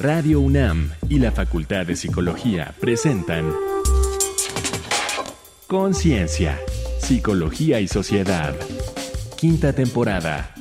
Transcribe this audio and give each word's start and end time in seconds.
Radio 0.00 0.40
UNAM 0.40 0.92
y 1.10 1.18
la 1.18 1.30
Facultad 1.30 1.84
de 1.84 1.94
Psicología 1.94 2.74
presentan 2.80 3.52
Conciencia, 5.66 6.58
Psicología 6.98 7.80
y 7.80 7.86
Sociedad. 7.86 8.54
Quinta 9.36 9.74
temporada. 9.74 10.54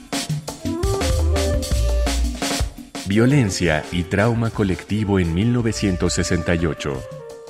Violencia 3.05 3.85
y 3.93 4.03
trauma 4.03 4.49
colectivo 4.49 5.19
en 5.19 5.33
1968. 5.33 7.01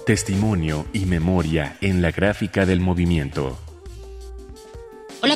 Testimonio 0.06 0.86
y 0.94 1.08
memoria 1.08 1.76
en 1.82 2.04
la 2.04 2.12
gráfica 2.12 2.68
del 2.68 2.82
movimiento. 2.82 3.58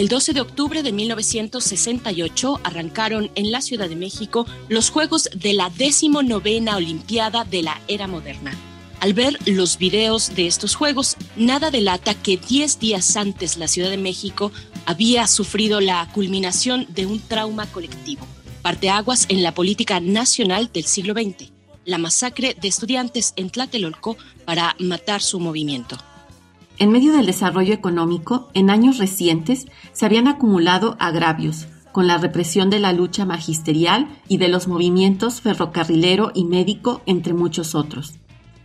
El 0.00 0.08
12 0.08 0.32
de 0.32 0.40
octubre 0.40 0.82
de 0.82 0.92
1968 0.92 2.60
arrancaron 2.64 3.30
en 3.34 3.52
la 3.52 3.60
Ciudad 3.60 3.86
de 3.86 3.96
México 3.96 4.46
los 4.70 4.88
Juegos 4.88 5.28
de 5.34 5.52
la 5.52 5.68
decimonovena 5.68 6.78
Olimpiada 6.78 7.44
de 7.44 7.60
la 7.60 7.78
Era 7.86 8.06
Moderna. 8.06 8.50
Al 9.00 9.12
ver 9.12 9.36
los 9.44 9.76
videos 9.76 10.34
de 10.34 10.46
estos 10.46 10.74
Juegos, 10.74 11.18
nada 11.36 11.70
delata 11.70 12.14
que 12.14 12.38
10 12.38 12.80
días 12.80 13.14
antes 13.14 13.58
la 13.58 13.68
Ciudad 13.68 13.90
de 13.90 13.98
México 13.98 14.52
había 14.86 15.26
sufrido 15.26 15.82
la 15.82 16.08
culminación 16.14 16.86
de 16.88 17.04
un 17.04 17.20
trauma 17.20 17.70
colectivo, 17.70 18.26
parteaguas 18.62 19.26
en 19.28 19.42
la 19.42 19.52
política 19.52 20.00
nacional 20.00 20.70
del 20.72 20.86
siglo 20.86 21.12
XX, 21.12 21.52
la 21.84 21.98
masacre 21.98 22.56
de 22.58 22.68
estudiantes 22.68 23.34
en 23.36 23.50
Tlatelolco 23.50 24.16
para 24.46 24.74
matar 24.78 25.20
su 25.20 25.38
movimiento. 25.40 25.98
En 26.80 26.90
medio 26.90 27.12
del 27.12 27.26
desarrollo 27.26 27.74
económico, 27.74 28.48
en 28.54 28.70
años 28.70 28.96
recientes 28.96 29.66
se 29.92 30.06
habían 30.06 30.28
acumulado 30.28 30.96
agravios 30.98 31.66
con 31.92 32.06
la 32.06 32.16
represión 32.16 32.70
de 32.70 32.80
la 32.80 32.94
lucha 32.94 33.26
magisterial 33.26 34.08
y 34.28 34.38
de 34.38 34.48
los 34.48 34.66
movimientos 34.66 35.42
ferrocarrilero 35.42 36.32
y 36.34 36.44
médico, 36.44 37.02
entre 37.04 37.34
muchos 37.34 37.74
otros. 37.74 38.14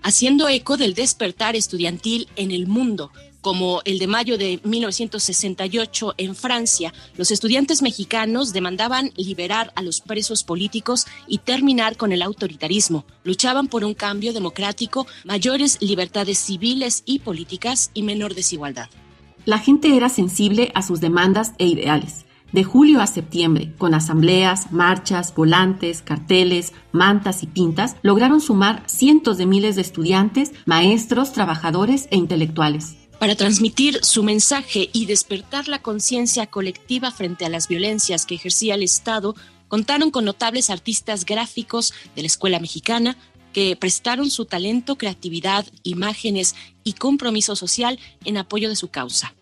Haciendo 0.01 0.47
eco 0.47 0.77
del 0.77 0.93
despertar 0.93 1.57
estudiantil 1.57 2.29
en 2.37 2.51
el 2.51 2.67
mundo, 2.67 3.11
como 3.45 3.81
el 3.85 3.99
de 3.99 4.07
mayo 4.07 4.39
de 4.39 4.59
1968 4.63 6.15
en 6.17 6.33
Francia, 6.33 6.91
los 7.15 7.29
estudiantes 7.29 7.83
mexicanos 7.83 8.53
demandaban 8.53 9.11
liberar 9.17 9.71
a 9.75 9.83
los 9.83 10.01
presos 10.01 10.43
políticos 10.43 11.05
y 11.27 11.37
terminar 11.37 11.95
con 11.95 12.11
el 12.11 12.23
autoritarismo. 12.23 13.05
Luchaban 13.23 13.67
por 13.67 13.83
un 13.83 13.93
cambio 13.93 14.33
democrático, 14.33 15.05
mayores 15.25 15.77
libertades 15.79 16.39
civiles 16.39 17.03
y 17.05 17.19
políticas 17.19 17.91
y 17.93 18.01
menor 18.01 18.33
desigualdad. 18.33 18.89
La 19.45 19.59
gente 19.59 19.95
era 19.95 20.09
sensible 20.09 20.71
a 20.73 20.81
sus 20.81 20.99
demandas 20.99 21.51
e 21.59 21.67
ideales. 21.67 22.25
De 22.51 22.63
julio 22.63 22.99
a 22.99 23.05
septiembre, 23.05 23.73
con 23.77 23.93
asambleas, 23.93 24.71
marchas, 24.71 25.35
volantes, 25.35 26.01
carteles, 26.01 26.73
mantas 26.91 27.43
y 27.43 27.47
pintas, 27.47 27.95
lograron 28.01 28.41
sumar 28.41 28.81
cientos 28.87 29.37
de 29.37 29.45
miles 29.45 29.75
de 29.75 29.83
estudiantes, 29.83 30.51
maestros, 30.65 31.31
trabajadores 31.31 32.07
e 32.09 32.15
intelectuales 32.15 33.04
para 33.19 33.35
transmitir 33.35 33.99
su 34.03 34.23
mensaje 34.23 34.89
y 34.93 35.05
despertar 35.05 35.67
la 35.67 35.79
conciencia 35.81 36.47
colectiva 36.47 37.11
frente 37.11 37.45
a 37.45 37.49
las 37.49 37.67
violencias 37.67 38.25
que 38.25 38.35
ejercía 38.35 38.75
el 38.75 38.83
Estado, 38.83 39.35
contaron 39.67 40.11
con 40.11 40.25
notables 40.25 40.69
artistas 40.69 41.25
gráficos 41.25 41.93
de 42.15 42.21
la 42.21 42.27
escuela 42.27 42.59
mexicana 42.59 43.17
que 43.53 43.77
prestaron 43.77 44.29
su 44.29 44.45
talento, 44.45 44.97
creatividad, 44.97 45.65
imágenes 45.83 46.55
y 46.83 46.93
compromiso 46.93 47.55
social 47.55 47.99
en 48.25 48.37
apoyo 48.37 48.67
de 48.67 48.75
su 48.75 48.89
causa. 48.89 49.33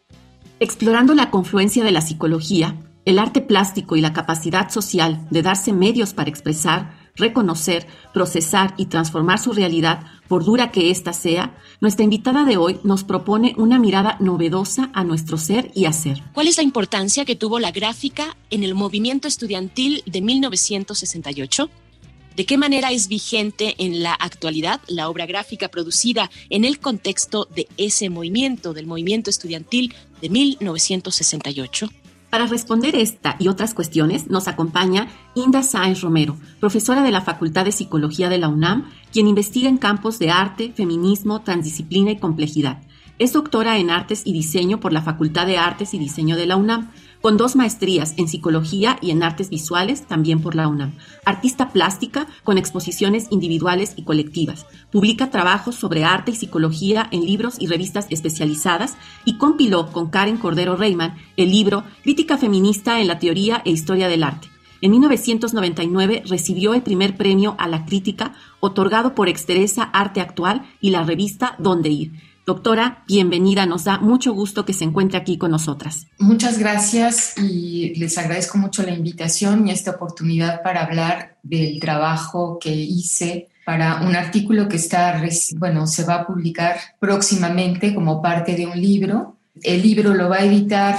Explorando 0.59 1.16
la 1.16 1.31
confluencia 1.31 1.83
de 1.83 1.91
la 1.91 2.01
psicología, 2.01 2.78
el 3.06 3.17
arte 3.17 3.41
plástico 3.41 3.95
y 3.95 4.01
la 4.01 4.13
capacidad 4.13 4.69
social 4.69 5.28
de 5.29 5.41
darse 5.41 5.73
medios 5.73 6.13
para 6.13 6.29
expresar, 6.29 7.02
reconocer, 7.16 7.88
procesar 8.13 8.74
y 8.78 8.85
transformar 8.85 9.40
su 9.40 9.53
realidad, 9.53 10.06
por 10.28 10.44
dura 10.44 10.72
que 10.72 10.90
ésta 10.90 11.13
sea, 11.13 11.57
nuestra 11.79 12.03
invitada 12.03 12.44
de 12.44 12.57
hoy 12.57 12.79
nos 12.84 13.03
propone 13.03 13.53
una 13.57 13.79
mirada 13.79 14.18
novedosa 14.19 14.90
a 14.94 15.03
nuestro 15.03 15.38
ser 15.38 15.72
y 15.75 15.85
hacer. 15.85 16.24
¿Cuál 16.34 16.47
es 16.47 16.57
la 16.57 16.63
importancia 16.63 17.25
que 17.25 17.35
tuvo 17.35 17.59
la 17.59 17.72
gráfica 17.72 18.35
en 18.50 18.63
el 18.63 18.74
movimiento 18.74 19.28
estudiantil 19.28 20.03
de 20.06 20.22
1968? 20.22 21.69
¿De 22.35 22.46
qué 22.47 22.57
manera 22.57 22.91
es 22.91 23.09
vigente 23.09 23.75
en 23.78 24.01
la 24.01 24.13
actualidad 24.13 24.81
la 24.88 25.07
obra 25.07 25.28
gráfica 25.28 25.68
producida 25.68 26.31
en 26.50 26.66
el 26.66 26.80
contexto 26.80 27.47
de 27.53 27.68
ese 27.78 28.09
movimiento, 28.09 28.74
del 28.74 28.88
movimiento 28.88 29.30
estudiantil 29.30 29.94
de 30.19 30.30
1968? 30.30 31.90
Para 32.33 32.47
responder 32.47 32.95
esta 32.95 33.35
y 33.38 33.47
otras 33.47 33.75
cuestiones 33.75 34.27
nos 34.27 34.47
acompaña 34.47 35.07
Inda 35.35 35.61
Sáenz 35.61 36.01
Romero, 36.01 36.35
profesora 36.59 37.03
de 37.03 37.11
la 37.11 37.21
Facultad 37.21 37.63
de 37.63 37.71
Psicología 37.71 38.27
de 38.27 38.39
la 38.39 38.47
UNAM, 38.47 38.89
quien 39.11 39.27
investiga 39.27 39.69
en 39.69 39.77
campos 39.77 40.17
de 40.17 40.31
arte, 40.31 40.73
feminismo, 40.75 41.44
transdisciplina 41.44 42.09
y 42.09 42.17
complejidad. 42.17 42.81
Es 43.19 43.33
doctora 43.33 43.77
en 43.77 43.91
Artes 43.91 44.24
y 44.25 44.33
Diseño 44.33 44.80
por 44.80 44.94
la 44.94 45.03
Facultad 45.03 45.45
de 45.45 45.59
Artes 45.59 45.94
y 45.94 46.00
Diseño 46.00 46.35
de 46.35 46.47
la 46.47 46.56
UNAM 46.56 46.89
con 47.23 47.37
dos 47.37 47.55
maestrías 47.55 48.15
en 48.17 48.27
psicología 48.27 48.97
y 49.01 49.11
en 49.11 49.23
artes 49.23 49.49
visuales, 49.49 50.05
también 50.05 50.41
por 50.41 50.55
la 50.55 50.67
UNAM. 50.67 50.97
Artista 51.23 51.69
plástica 51.69 52.27
con 52.43 52.57
exposiciones 52.57 53.27
individuales 53.29 53.93
y 53.95 54.03
colectivas. 54.03 54.65
Publica 54.91 55.31
trabajos 55.31 55.75
sobre 55.75 56.03
arte 56.03 56.31
y 56.31 56.35
psicología 56.35 57.07
en 57.11 57.25
libros 57.25 57.55
y 57.59 57.67
revistas 57.67 58.07
especializadas 58.09 58.97
y 59.23 59.37
compiló 59.37 59.89
con 59.93 60.09
Karen 60.09 60.35
Cordero 60.35 60.75
Reyman 60.75 61.15
el 61.37 61.49
libro 61.49 61.85
Crítica 62.03 62.37
feminista 62.37 62.99
en 62.99 63.07
la 63.07 63.19
teoría 63.19 63.61
e 63.63 63.71
historia 63.71 64.09
del 64.09 64.23
arte. 64.23 64.49
En 64.81 64.91
1999 64.91 66.23
recibió 66.27 66.73
el 66.73 66.81
primer 66.81 67.15
premio 67.15 67.55
a 67.57 67.69
la 67.69 67.85
crítica 67.85 68.33
otorgado 68.59 69.15
por 69.15 69.29
Exteresa 69.29 69.83
Arte 69.83 70.19
Actual 70.19 70.69
y 70.81 70.89
la 70.89 71.03
revista 71.05 71.55
Donde 71.57 71.87
Ir 71.87 72.32
Doctora, 72.45 73.06
bienvenida. 73.07 73.66
Nos 73.66 73.86
da 73.86 74.00
mucho 74.00 74.34
gusto 74.34 74.66
que 74.66 74.74
se 74.74 74.84
encuentre 74.84 75.18
aquí 75.18 75.38
con 75.38 75.51
nosotras. 75.51 76.07
Muchas 76.19 76.60
gracias 76.60 77.38
y 77.38 77.95
les 77.95 78.18
agradezco 78.18 78.57
mucho 78.57 78.84
la 78.84 78.92
invitación 78.92 79.66
y 79.68 79.72
esta 79.72 79.92
oportunidad 79.92 80.62
para 80.62 80.84
hablar 80.84 81.38
del 81.42 81.80
trabajo 81.80 82.60
que 82.60 82.72
hice 82.72 83.48
para 83.66 84.01
un 84.01 84.13
artículo 84.16 84.68
que 84.68 84.75
está, 84.75 85.24
bueno, 85.56 85.88
se 85.88 86.04
va 86.04 86.16
a 86.16 86.28
publicar 86.28 86.78
próximamente 87.00 87.95
como 87.95 88.22
parte 88.22 88.56
de 88.56 88.66
un 88.66 88.80
libro. 88.80 89.38
El 89.62 89.81
libro 89.81 90.13
lo 90.13 90.28
va 90.28 90.38
a 90.38 90.45
editar 90.45 90.98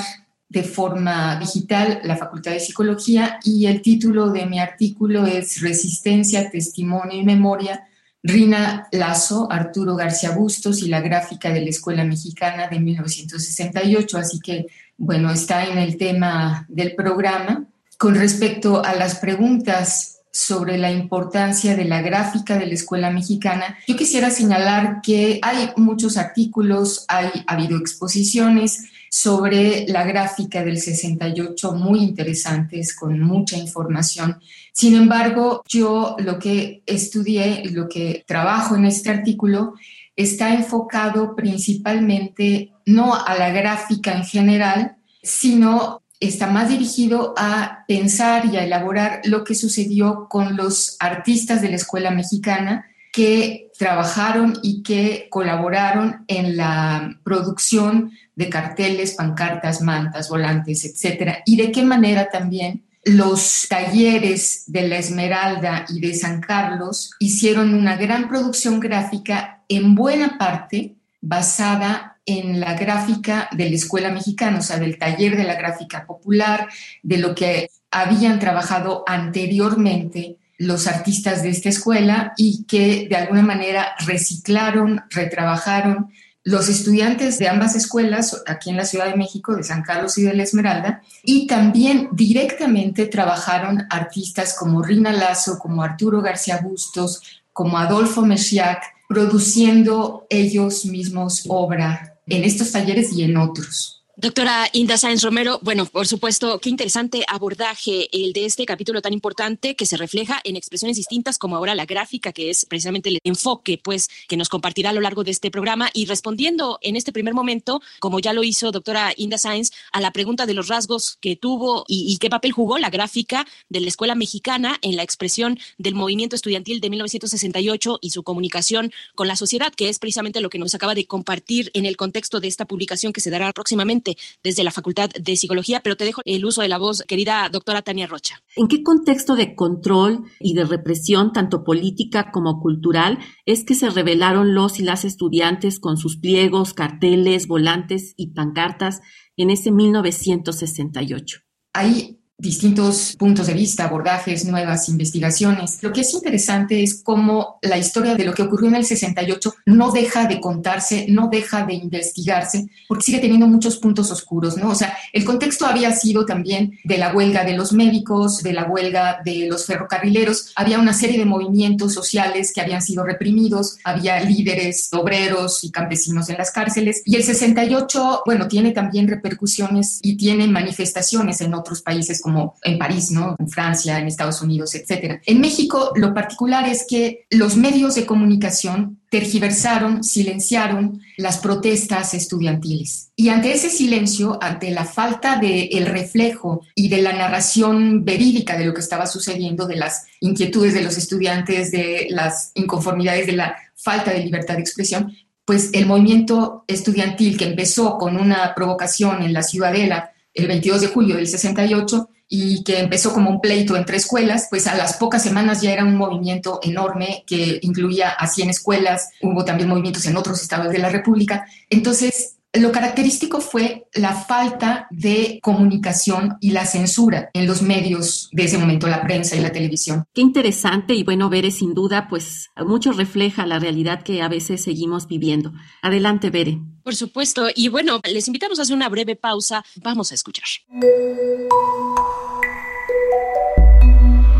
de 0.49 0.63
forma 0.63 1.39
digital 1.39 2.01
la 2.05 2.17
Facultad 2.17 2.53
de 2.53 2.61
Psicología 2.61 3.39
y 3.45 3.67
el 3.67 3.83
título 3.83 4.31
de 4.31 4.47
mi 4.47 4.61
artículo 4.61 5.27
es 5.27 5.61
Resistencia, 5.61 6.51
Testimonio 6.51 7.21
y 7.21 7.25
Memoria, 7.25 7.85
Rina 8.25 8.89
Lazo, 8.91 9.47
Arturo 9.53 9.97
García 9.97 10.31
Bustos 10.31 10.83
y 10.83 10.89
la 10.89 11.03
gráfica 11.03 11.53
de 11.53 11.61
la 11.61 11.69
Escuela 11.69 12.05
Mexicana 12.05 12.69
de 12.69 12.81
1968. 12.81 14.17
Así 14.17 14.41
que, 14.41 14.67
bueno, 14.97 15.31
está 15.31 15.67
en 15.67 15.77
el 15.77 15.99
tema 15.99 16.65
del 16.71 16.95
programa. 16.95 17.67
Con 17.99 18.15
respecto 18.15 18.83
a 18.83 18.95
las 18.95 19.17
preguntas 19.17 20.23
sobre 20.33 20.79
la 20.79 20.91
importancia 20.91 21.77
de 21.77 21.85
la 21.85 22.01
gráfica 22.01 22.59
de 22.59 22.67
la 22.67 22.75
escuela 22.75 23.11
mexicana, 23.11 23.77
yo 23.87 23.95
quisiera 23.95 24.31
señalar 24.31 25.03
que 25.03 25.39
hay 25.43 25.73
muchos 25.77 26.17
artículos, 26.17 27.05
hay, 27.09 27.29
ha 27.47 27.53
habido 27.53 27.79
exposiciones 27.79 28.85
sobre 29.15 29.87
la 29.87 30.03
gráfica 30.03 30.65
del 30.65 30.81
68 30.81 31.73
muy 31.75 32.01
interesantes, 32.01 32.97
con 32.97 33.21
mucha 33.21 33.57
información. 33.57 34.41
Sin 34.73 34.97
embargo, 34.97 35.63
yo 35.69 36.17
lo 36.19 36.37
que 36.41 36.83
estudié, 36.85 37.63
lo 37.71 37.89
que 37.89 38.25
trabajo 38.27 38.75
en 38.75 38.87
este 38.87 39.11
artículo, 39.11 39.75
está 40.17 40.53
enfocado 40.53 41.37
principalmente 41.37 42.73
no 42.87 43.15
a 43.15 43.39
la 43.39 43.51
gráfica 43.51 44.17
en 44.17 44.25
general, 44.25 44.97
sino 45.23 46.03
está 46.19 46.49
más 46.49 46.69
dirigido 46.69 47.35
a 47.37 47.85
pensar 47.87 48.47
y 48.47 48.57
a 48.57 48.65
elaborar 48.65 49.21
lo 49.27 49.45
que 49.45 49.55
sucedió 49.55 50.27
con 50.29 50.57
los 50.57 50.97
artistas 50.99 51.63
de 51.63 51.69
la 51.69 51.77
escuela 51.77 52.11
mexicana 52.11 52.87
que 53.13 53.71
trabajaron 53.79 54.59
y 54.61 54.83
que 54.83 55.29
colaboraron 55.31 56.25
en 56.27 56.57
la 56.57 57.17
producción 57.23 58.11
de 58.37 58.49
carteles, 58.49 59.15
pancartas, 59.15 59.81
mantas, 59.81 60.29
volantes, 60.29 60.85
etcétera, 60.85 61.43
y 61.47 61.57
de 61.57 61.71
qué 61.73 61.83
manera 61.85 62.31
también 62.31 62.85
los 63.05 63.67
talleres 63.69 64.65
de 64.67 64.89
la 64.89 64.97
Esmeralda 64.97 65.85
y 65.89 66.01
de 66.01 66.15
San 66.15 66.41
Carlos 66.41 67.11
hicieron 67.19 67.75
una 67.75 67.97
gran 67.97 68.29
producción 68.29 68.81
gráfica 68.81 69.63
en 69.69 69.95
buena 69.95 70.39
parte 70.39 70.95
basada 71.21 72.19
en 72.27 72.61
la 72.61 72.75
gráfica 72.75 73.49
de 73.53 73.69
la 73.69 73.77
escuela 73.77 74.11
mexicana, 74.11 74.59
o 74.59 74.63
sea, 74.63 74.79
del 74.79 74.99
taller 74.99 75.37
de 75.37 75.45
la 75.45 75.57
gráfica 75.57 76.07
popular, 76.07 76.69
de 77.03 77.19
lo 77.19 77.35
que 77.35 77.69
habían 77.91 78.39
trabajado 78.39 79.05
anteriormente 79.07 80.39
los 80.57 80.87
artistas 80.87 81.43
de 81.43 81.51
esta 81.51 81.69
escuela 81.69 82.33
y 82.37 82.65
que 82.65 83.07
de 83.09 83.17
alguna 83.17 83.43
manera 83.43 83.95
reciclaron, 84.07 85.03
retrabajaron 85.11 86.11
los 86.45 86.69
estudiantes 86.69 87.39
de 87.39 87.49
ambas 87.49 87.75
escuelas, 87.75 88.43
aquí 88.47 88.69
en 88.69 88.77
la 88.77 88.85
Ciudad 88.85 89.07
de 89.07 89.17
México, 89.17 89.57
de 89.57 89.65
San 89.65 89.83
Carlos 89.83 90.19
y 90.19 90.23
de 90.23 90.35
la 90.35 90.43
Esmeralda, 90.43 91.03
y 91.23 91.47
también 91.47 92.11
directamente 92.13 93.07
trabajaron 93.07 93.87
artistas 93.89 94.55
como 94.55 94.83
Rina 94.83 95.13
Lazo, 95.13 95.59
como 95.59 95.83
Arturo 95.83 96.21
García 96.21 96.61
Bustos, 96.63 97.23
como 97.53 97.79
Adolfo 97.79 98.23
Meshiak, 98.23 98.83
produciendo 99.09 100.27
ellos 100.29 100.85
mismos 100.85 101.45
obra 101.49 102.19
en 102.27 102.45
estos 102.45 102.73
talleres 102.73 103.13
y 103.13 103.23
en 103.23 103.39
otros. 103.39 104.04
Doctora 104.25 104.71
Inda 104.73 104.97
Sáenz 104.97 105.23
Romero, 105.23 105.59
bueno, 105.61 105.85
por 105.85 106.07
supuesto, 106.07 106.59
qué 106.59 106.71
interesante 106.71 107.27
abordaje 107.29 108.09
el 108.11 108.33
de 108.33 108.47
este 108.47 108.65
capítulo 108.65 109.03
tan 109.03 109.13
importante 109.13 109.77
que 109.77 109.85
se 109.85 109.99
refleja 109.99 110.41
en 110.45 110.57
expresiones 110.57 110.97
distintas 110.97 111.37
como 111.37 111.57
ahora 111.57 111.75
la 111.75 111.85
gráfica, 111.85 112.33
que 112.33 112.49
es 112.49 112.65
precisamente 112.65 113.11
el 113.11 113.19
enfoque, 113.23 113.77
pues, 113.77 114.09
que 114.27 114.39
nos 114.39 114.49
compartirá 114.49 114.89
a 114.89 114.93
lo 114.95 115.03
largo 115.03 115.25
de 115.25 115.31
este 115.31 115.51
programa. 115.51 115.91
Y 115.93 116.07
respondiendo 116.07 116.79
en 116.81 116.97
este 116.97 117.13
primer 117.13 117.35
momento, 117.35 117.83
como 118.01 118.19
ya 118.19 118.33
lo 118.33 118.45
hizo 118.45 118.73
doctora 118.73 119.13
Inda 119.15 119.37
Sáenz, 119.37 119.73
a 119.93 120.01
la 120.01 120.11
pregunta 120.11 120.47
de 120.47 120.55
los 120.55 120.69
rasgos 120.69 121.19
que 121.21 121.37
tuvo 121.37 121.85
y, 121.87 122.11
y 122.11 122.17
qué 122.17 122.31
papel 122.31 122.53
jugó 122.53 122.79
la 122.79 122.89
gráfica 122.89 123.47
de 123.69 123.81
la 123.81 123.89
escuela 123.89 124.15
mexicana 124.15 124.79
en 124.81 124.97
la 124.97 125.03
expresión 125.03 125.59
del 125.77 125.97
movimiento 125.97 126.35
estudiantil 126.35 126.81
de 126.81 126.89
1968 126.89 127.99
y 128.01 128.09
su 128.09 128.23
comunicación 128.23 128.91
con 129.15 129.29
la 129.29 129.37
sociedad, 129.37 129.75
que 129.75 129.91
es 129.91 129.99
precisamente 129.99 130.41
lo 130.41 130.49
que 130.49 130.59
nos 130.59 130.75
acaba 130.75 130.95
de 130.95 131.07
compartir 131.07 131.71
en 131.75 131.85
el 131.85 131.99
contexto 131.99 132.41
de 132.41 132.49
esta 132.49 132.65
publicación 132.65 133.13
que 133.13 133.21
se 133.21 133.29
dará 133.29 133.53
próximamente 133.53 134.14
desde 134.43 134.65
la 134.65 134.71
Facultad 134.71 135.11
de 135.11 135.37
Psicología, 135.37 135.81
pero 135.81 135.97
te 135.97 136.05
dejo 136.05 136.23
el 136.25 136.45
uso 136.45 136.63
de 136.63 136.69
la 136.69 136.79
voz, 136.79 137.03
querida 137.03 137.49
doctora 137.51 137.83
Tania 137.83 138.07
Rocha. 138.07 138.43
¿En 138.57 138.69
qué 138.69 138.83
contexto 138.83 139.37
de 139.37 139.55
control 139.55 140.25
y 140.41 140.55
de 140.55 140.65
represión, 140.65 141.33
tanto 141.33 141.65
política 141.65 142.31
como 142.33 142.61
cultural, 142.61 143.19
es 143.47 143.65
que 143.65 143.75
se 143.75 143.91
rebelaron 143.91 144.55
los 144.55 144.81
y 144.81 144.83
las 144.83 145.05
estudiantes 145.05 145.79
con 145.79 145.97
sus 145.97 146.17
pliegos, 146.17 146.75
carteles, 146.75 147.47
volantes 147.47 148.15
y 148.17 148.33
pancartas 148.33 149.01
en 149.37 149.51
ese 149.51 149.71
1968? 149.71 151.41
Hay 151.73 152.24
distintos 152.37 153.15
puntos 153.17 153.47
de 153.47 153.55
vista, 153.55 153.85
abordajes, 153.85 154.45
nuevas 154.45 154.89
investigaciones. 154.89 155.79
Lo 155.83 155.93
que 155.93 156.01
es 156.01 156.13
interesante 156.15 156.83
es 156.83 157.01
cómo 157.03 157.59
la 157.63 157.79
historia 157.79 158.17
de 158.17 158.25
lo 158.25 158.35
que 158.35 158.43
ocurrió 158.43 158.69
en 158.69 158.75
el 158.75 158.85
68 158.85 159.55
no 159.67 159.93
deja 159.93 160.27
de 160.27 160.41
contarse, 160.41 161.07
no 161.09 161.29
deja 161.29 161.65
de 161.65 161.75
investigarse, 161.75 162.67
porque 162.89 163.05
sigue 163.05 163.21
teniendo 163.21 163.47
muchos 163.47 163.77
puntos 163.77 164.11
oscuros, 164.11 164.57
¿no? 164.57 164.71
O 164.71 164.75
sea, 164.75 164.97
el 165.13 165.25
contexto 165.25 165.67
había 165.67 165.93
sido 165.93 166.27
también 166.27 166.79
de 166.83 166.99
la 166.99 167.15
huelga 167.15 167.45
de 167.45 167.57
los 167.57 167.73
médicos, 167.73 168.43
de 168.43 168.53
la 168.53 168.65
huelga 168.65 169.21
de 169.25 169.47
los 169.49 169.67
ferrocarrileros, 169.67 170.53
había 170.57 170.81
una 170.81 170.93
serie 170.93 171.19
de 171.19 171.25
movimientos 171.25 171.95
sociales 171.95 172.53
que 172.53 172.61
habían 172.61 172.83
sido 172.83 173.05
reprimidos, 173.05 173.79
había 173.85 174.21
líderes 174.21 174.89
obreros 174.93 175.63
y 175.63 175.71
campesinos 175.71 176.29
en 176.31 176.39
las 176.39 176.51
cárceles, 176.51 177.03
y 177.05 177.15
el 177.15 177.23
68, 177.23 178.23
bueno, 178.27 178.49
tiene 178.49 178.73
también 178.73 179.07
repercusiones 179.07 180.01
y 180.03 180.17
tiene 180.17 180.49
manifestaciones 180.49 181.41
en 181.41 181.55
otros 181.55 181.81
países 181.81 182.24
como 182.25 182.57
en 182.63 182.79
París, 182.79 183.11
¿no? 183.11 183.37
En 183.39 183.51
Francia, 183.51 183.99
en 183.99 184.07
Estados 184.07 184.41
Unidos, 184.41 184.75
etcétera. 184.75 185.21
En 185.27 185.43
México, 185.43 185.93
lo 185.95 186.15
particular 186.15 186.67
es 186.67 186.87
que 186.89 187.27
los 187.29 187.55
medios 187.55 187.97
de 187.97 188.07
comunicación 188.07 188.99
tergiversaron, 189.11 190.03
silenciaron 190.03 191.03
las 191.19 191.37
protestas 191.37 192.15
estudiantiles. 192.15 193.11
Y 193.15 193.29
ante 193.29 193.53
ese 193.53 193.69
silencio, 193.69 194.39
ante 194.41 194.71
la 194.71 194.87
falta 194.87 195.37
de 195.37 195.65
el 195.65 195.85
reflejo 195.85 196.63
y 196.75 196.89
de 196.89 197.03
la 197.03 197.13
narración 197.13 198.07
verídica 198.07 198.57
de 198.57 198.65
lo 198.65 198.73
que 198.73 198.81
estaba 198.81 199.07
sucediendo, 199.07 199.67
de 199.67 199.77
las 199.77 200.07
inquietudes 200.21 200.73
de 200.73 200.83
los 200.83 200.97
estudiantes, 200.97 201.71
de 201.71 202.07
las 202.09 202.53
inconformidades, 202.55 203.27
de 203.27 203.37
la 203.37 203.55
falta 203.77 204.13
de 204.13 204.25
libertad 204.25 204.55
de 204.55 204.63
expresión, 204.63 205.15
pues 205.45 205.69
el 205.75 205.85
movimiento 205.85 206.65
estudiantil 206.69 207.37
que 207.37 207.45
empezó 207.45 207.99
con 207.99 208.17
una 208.17 208.55
provocación 208.55 209.23
en 209.23 209.35
la 209.35 209.43
Ciudadela 209.43 210.14
el 210.35 210.47
22 210.49 210.81
de 210.83 210.87
julio 210.89 211.17
del 211.17 211.27
68 211.27 212.09
y 212.29 212.65
que 212.65 212.81
empezó 212.81 213.13
como 213.13 213.31
un 213.31 213.41
pleito 213.41 213.77
entre 213.77 213.97
escuelas, 213.97 214.49
pues 214.51 214.67
a 214.67 214.75
las 214.75 214.97
pocas 214.97 215.23
semanas 215.23 215.63
ya 215.63 215.73
era 215.73 215.85
un 215.85 215.97
movimiento 215.97 216.59
enorme 216.63 217.25
que 217.27 217.59
incluía 217.63 218.11
a 218.11 218.27
100 218.27 218.51
escuelas, 218.51 219.11
hubo 219.23 219.45
también 219.45 219.69
movimientos 219.69 220.07
en 220.07 220.17
otros 220.17 220.43
estados 220.43 220.73
de 220.73 220.79
la 220.79 220.89
República. 220.89 221.47
Entonces, 221.71 222.37
lo 222.55 222.73
característico 222.73 223.41
fue 223.41 223.87
la 223.95 224.15
falta 224.15 224.87
de 224.91 225.41
comunicación 225.43 226.37
y 226.41 226.51
la 226.51 226.67
censura 226.67 227.31
en 227.33 227.47
los 227.47 227.63
medios 227.63 228.29
de 228.33 228.45
ese 228.45 228.59
momento, 228.59 228.87
la 228.87 229.03
prensa 229.03 229.37
y 229.37 229.41
la 229.41 229.53
televisión. 229.53 230.05
Qué 230.15 230.21
interesante 230.21 230.95
y 230.95 231.03
bueno 231.03 231.29
Bere, 231.29 231.51
sin 231.51 231.75
duda, 231.75 232.09
pues 232.09 232.51
mucho 232.65 232.93
refleja 232.93 233.47
la 233.47 233.59
realidad 233.59 234.03
que 234.03 234.23
a 234.23 234.29
veces 234.29 234.63
seguimos 234.63 235.09
viviendo. 235.09 235.53
Adelante, 235.83 236.31
Bere. 236.31 236.61
Por 236.83 236.95
supuesto. 236.95 237.49
Y 237.55 237.69
bueno, 237.69 238.01
les 238.05 238.27
invitamos 238.29 238.59
a 238.59 238.63
hacer 238.63 238.77
una 238.77 238.89
breve 238.89 239.17
pausa. 239.17 239.65
Vamos 239.83 240.13
a 240.13 240.15
escuchar. 240.15 240.45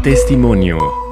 Testimonio. 0.03 1.04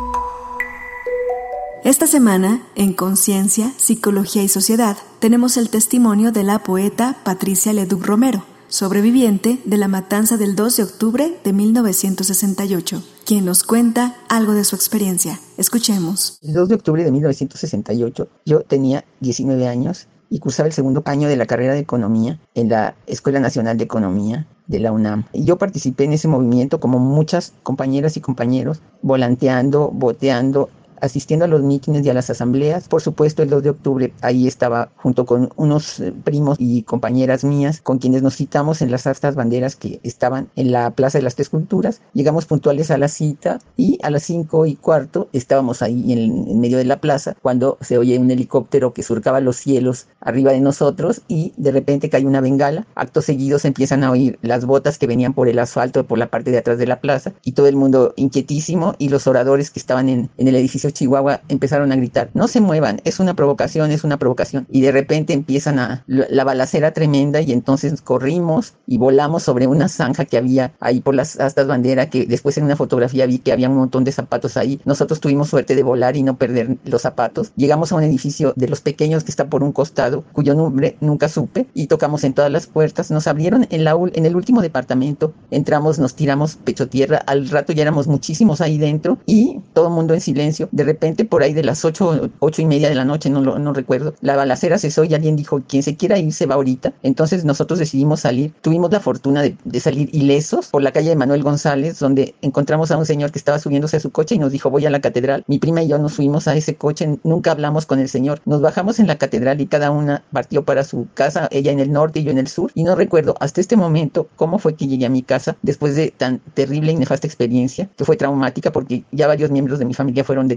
Esta 1.85 2.07
semana, 2.07 2.63
en 2.77 2.93
Conciencia, 2.93 3.73
Psicología 3.77 4.45
y 4.45 4.49
Sociedad, 4.49 4.97
tenemos 5.19 5.57
el 5.57 5.69
testimonio 5.69 6.31
de 6.31 6.45
la 6.45 6.61
poeta 6.61 7.17
Patricia 7.25 7.73
Leduc 7.73 8.07
Romero, 8.07 8.45
sobreviviente 8.69 9.59
de 9.65 9.77
la 9.79 9.89
matanza 9.89 10.37
del 10.37 10.55
2 10.55 10.77
de 10.77 10.83
octubre 10.85 11.37
de 11.43 11.53
1968, 11.53 13.03
quien 13.27 13.45
nos 13.45 13.65
cuenta 13.65 14.15
algo 14.29 14.55
de 14.55 14.63
su 14.63 14.77
experiencia. 14.77 15.41
Escuchemos. 15.57 16.39
El 16.43 16.53
2 16.53 16.69
de 16.69 16.75
octubre 16.77 17.03
de 17.03 17.11
1968 17.11 18.29
yo 18.47 18.61
tenía 18.61 19.05
19 19.19 19.67
años 19.67 20.07
y 20.31 20.39
cursaba 20.39 20.69
el 20.69 20.73
segundo 20.73 21.03
año 21.05 21.27
de 21.27 21.37
la 21.37 21.47
carrera 21.47 21.75
de 21.75 21.81
Economía 21.81 22.39
en 22.55 22.69
la 22.69 22.95
Escuela 23.09 23.41
Nacional 23.41 23.77
de 23.77 23.85
Economía 23.85 24.47
de 24.69 24.79
la 24.79 24.93
UNAM. 24.93 25.25
Yo 25.35 25.59
participé 25.59 26.05
en 26.05 26.13
ese 26.13 26.29
movimiento 26.29 26.79
como 26.79 27.01
muchas 27.01 27.53
compañeras 27.65 28.17
y 28.17 28.21
compañeros, 28.21 28.81
volanteando, 29.03 29.91
boteando 29.91 30.71
asistiendo 31.03 31.45
a 31.45 31.49
los 31.49 31.63
mítines 31.63 32.07
y 32.07 32.11
a 32.11 32.15
las 32.15 32.31
asambleas. 32.31 32.89
Por 32.89 33.03
supuesto, 33.03 33.43
el 33.43 33.51
2 33.51 33.63
de 33.63 33.71
octubre 33.71 34.13
ahí 34.23 34.47
estaba 34.47 34.91
junto 34.97 35.27
con 35.27 35.51
unos 35.57 36.01
eh, 36.01 36.13
primos 36.25 36.57
y 36.61 36.83
compañeras 36.85 37.45
mías 37.45 37.81
con 37.83 37.99
quienes 37.99 38.23
nos 38.23 38.37
citamos 38.37 38.81
en 38.81 38.91
las 38.91 39.07
astas 39.07 39.35
banderas 39.35 39.77
que 39.77 40.01
estaban 40.05 40.49
en 40.57 40.71
la 40.71 40.91
Plaza 40.93 41.19
de 41.19 41.25
las 41.25 41.35
Tres 41.35 41.49
Culturas. 41.49 42.01
Llegamos 42.15 42.47
puntuales 42.47 42.91
a 42.91 42.99
la 42.99 43.09
cita 43.09 43.59
y 43.77 43.99
a 44.03 44.11
las 44.11 44.23
cinco 44.23 44.65
y 44.65 44.77
cuarto 44.77 45.29
estábamos 45.33 45.83
ahí 45.83 46.13
en, 46.13 46.61
medio 46.61 46.79
de 46.79 46.85
la 46.85 47.01
plaza 47.01 47.35
cuando 47.43 47.79
se 47.81 47.99
oye 47.99 48.19
un 48.19 48.31
helicóptero 48.31 48.95
que 48.95 49.03
surcaba 49.03 49.41
los 49.41 49.57
cielos 49.57 50.07
arriba 50.21 50.53
de 50.53 50.61
nosotros 50.61 51.23
y 51.27 51.53
de 51.57 51.73
repente 51.73 52.11
cae 52.11 52.25
una 52.25 52.41
bengala. 52.41 52.87
Actos 52.95 53.25
seguidos 53.25 53.65
empiezan 53.65 54.05
a 54.05 54.11
oír 54.13 54.39
las 54.43 54.65
botas 54.65 54.99
que 54.99 55.09
venían 55.09 55.35
por 55.35 55.49
el 55.49 55.59
asfalto 55.59 56.07
por 56.07 56.19
la 56.19 56.31
parte 56.31 56.53
de 56.53 56.59
atrás 56.59 56.79
de 56.79 56.87
la 56.87 57.01
plaza 57.01 57.33
y 57.43 57.53
todo 57.53 57.67
el 57.67 57.75
mundo 57.75 58.15
inquietísimo 58.17 58.95
y 58.99 59.09
los 59.09 59.27
oradores 59.27 59.71
que 59.71 59.81
estaban 59.81 60.09
en 60.09 60.31
el 60.37 60.55
edificio 60.55 60.92
Chihuahua 60.93 61.43
empezaron 61.49 61.93
a 61.93 61.97
gritar, 61.97 62.31
no 62.35 62.49
se 62.49 62.61
muevan, 62.61 63.01
es 63.05 63.21
una 63.21 63.35
provocación, 63.35 63.91
es 63.91 64.05
una 64.05 64.19
provocación. 64.19 64.67
Y 64.71 64.81
de 64.81 64.93
repente 64.93 65.33
empiezan 65.33 65.79
a 65.79 66.05
la 66.07 66.45
balacera 66.45 66.93
tremenda 66.93 67.41
y 67.41 67.53
entonces 67.53 68.01
corrimos 68.03 68.75
y 68.87 68.99
volamos 68.99 69.43
sobre 69.43 69.67
una 69.67 69.89
zanja 69.89 70.25
que 70.25 70.37
había 70.37 70.73
ahí 70.81 71.01
por 71.01 71.15
las 71.15 71.39
astas 71.41 71.67
bandera 71.67 72.11
que 72.11 72.27
después 72.27 72.59
en 72.59 72.65
una 72.65 72.77
fotografía 72.77 73.27
vi 73.27 73.39
que 73.39 73.53
había 73.53 73.69
un 73.69 73.77
montón 73.77 74.05
de 74.05 74.13
zapatos 74.13 74.57
ahí. 74.57 74.81
Nosotros 74.85 75.21
tuvimos 75.21 75.49
suerte 75.49 75.75
de 75.75 75.83
volar 75.83 76.17
y 76.17 76.23
no 76.23 76.37
perder 76.37 76.77
los 76.85 77.03
zapatos. 77.03 77.53
Llegamos 77.57 77.93
a 77.93 77.97
un 77.97 78.03
edificio 78.03 78.53
de 78.57 78.69
los 78.69 78.81
pequeños 78.81 79.25
que 79.25 79.31
está 79.31 79.47
por 79.49 79.63
un 79.63 79.73
costado, 79.73 80.25
cuyo 80.33 80.55
nombre 80.55 80.97
nunca 81.01 81.29
supe, 81.29 81.67
y 81.75 81.87
tocamos 81.87 82.25
en 82.25 82.35
todas 82.35 82.51
las 82.51 82.67
puertas. 82.67 83.11
Nos 83.11 83.27
abrieron 83.27 83.67
en, 83.71 83.85
la, 83.85 83.97
en 84.15 84.27
el 84.27 84.37
último 84.37 84.63
departamento, 84.63 85.33
entramos, 85.51 85.99
nos 85.99 86.15
tiramos 86.15 86.57
pecho 86.57 86.89
tierra, 86.89 87.19
al 87.19 87.49
rato 87.49 87.73
ya 87.73 87.83
éramos 87.83 88.07
muchísimos 88.07 88.61
ahí 88.61 88.79
dentro 88.79 89.19
y 89.27 89.61
todo 89.73 89.89
el 89.89 89.95
mundo 89.95 90.15
en 90.15 90.21
silencio. 90.21 90.69
Repente, 90.85 91.25
por 91.25 91.43
ahí 91.43 91.53
de 91.53 91.65
las 91.65 91.85
ocho, 91.85 92.31
ocho 92.39 92.63
y 92.63 92.67
media 92.67 92.89
de 92.89 92.95
la 92.95 93.05
noche, 93.05 93.31
no, 93.31 93.41
lo, 93.41 93.59
no 93.59 93.73
recuerdo, 93.73 94.15
la 94.21 94.37
balacera 94.37 94.79
cesó 94.79 95.05
y 95.05 95.15
alguien 95.15 95.37
dijo, 95.37 95.63
quien 95.67 95.83
se 95.83 95.97
quiera 95.97 96.19
ir 96.19 96.33
se 96.33 96.47
va 96.47 96.55
ahorita. 96.55 96.93
Entonces 97.03 97.45
nosotros 97.45 97.79
decidimos 97.79 98.21
salir. 98.21 98.53
Tuvimos 98.61 98.91
la 98.91 99.01
fortuna 99.01 99.43
de, 99.43 99.57
de 99.65 99.81
salir 99.81 100.09
ilesos 100.13 100.69
por 100.69 100.83
la 100.83 100.93
calle 100.93 101.11
de 101.11 101.17
Manuel 101.17 101.43
González, 101.43 101.99
donde 101.99 102.35
encontramos 102.43 102.91
a 102.91 102.97
un 102.97 103.07
señor 103.07 103.33
que 103.33 103.39
estaba 103.39 103.59
subiéndose 103.59 103.97
a 103.97 104.01
su 104.01 104.11
coche 104.11 104.35
y 104.35 104.39
nos 104.39 104.53
dijo, 104.53 104.71
voy 104.71 104.87
a 104.87 104.91
la 104.91 105.01
catedral. 105.01 105.45
Mi 105.47 105.59
prima 105.59 105.83
y 105.83 105.89
yo 105.89 105.99
nos 105.99 106.15
fuimos 106.15 106.49
a 106.49 106.57
ese 106.57 106.75
coche, 106.77 107.19
nunca 107.25 107.53
hablamos 107.53 107.87
con 107.87 107.99
el 107.99 108.09
señor. 108.09 108.41
Nos 108.45 108.61
bajamos 108.61 108.99
en 108.99 109.07
la 109.07 109.19
catedral 109.19 109.61
y 109.61 109.67
cada 109.67 109.91
una 109.91 110.25
partió 110.33 110.65
para 110.65 110.85
su 110.85 111.09
casa, 111.15 111.49
ella 111.51 111.73
en 111.73 111.81
el 111.81 111.93
norte 111.93 112.21
y 112.21 112.25
yo 112.25 112.31
en 112.31 112.39
el 112.39 112.49
sur. 112.49 112.71
Y 112.75 112.85
no 112.85 112.95
recuerdo 112.95 113.35
hasta 113.41 113.61
este 113.61 113.77
momento 113.77 114.29
cómo 114.37 114.59
fue 114.59 114.75
que 114.75 114.87
llegué 114.87 115.07
a 115.07 115.11
mi 115.11 115.23
casa 115.23 115.57
después 115.63 115.97
de 115.97 116.11
tan 116.11 116.41
terrible 116.55 116.93
y 116.93 116.97
nefasta 116.97 117.27
experiencia, 117.27 117.89
que 117.97 118.05
fue 118.05 118.17
traumática 118.17 118.73
porque 118.73 119.05
ya 119.13 119.27
varios 119.27 119.51
miembros 119.51 119.79
de 119.79 119.85
mi 119.85 119.95
familia 119.95 120.25
fueron 120.25 120.49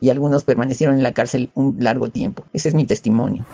y 0.00 0.10
algunos 0.10 0.44
permanecieron 0.44 0.96
en 0.96 1.02
la 1.02 1.12
cárcel 1.12 1.50
un 1.54 1.76
largo 1.78 2.08
tiempo. 2.08 2.44
Ese 2.52 2.68
es 2.68 2.74
mi 2.74 2.84
testimonio. 2.84 3.44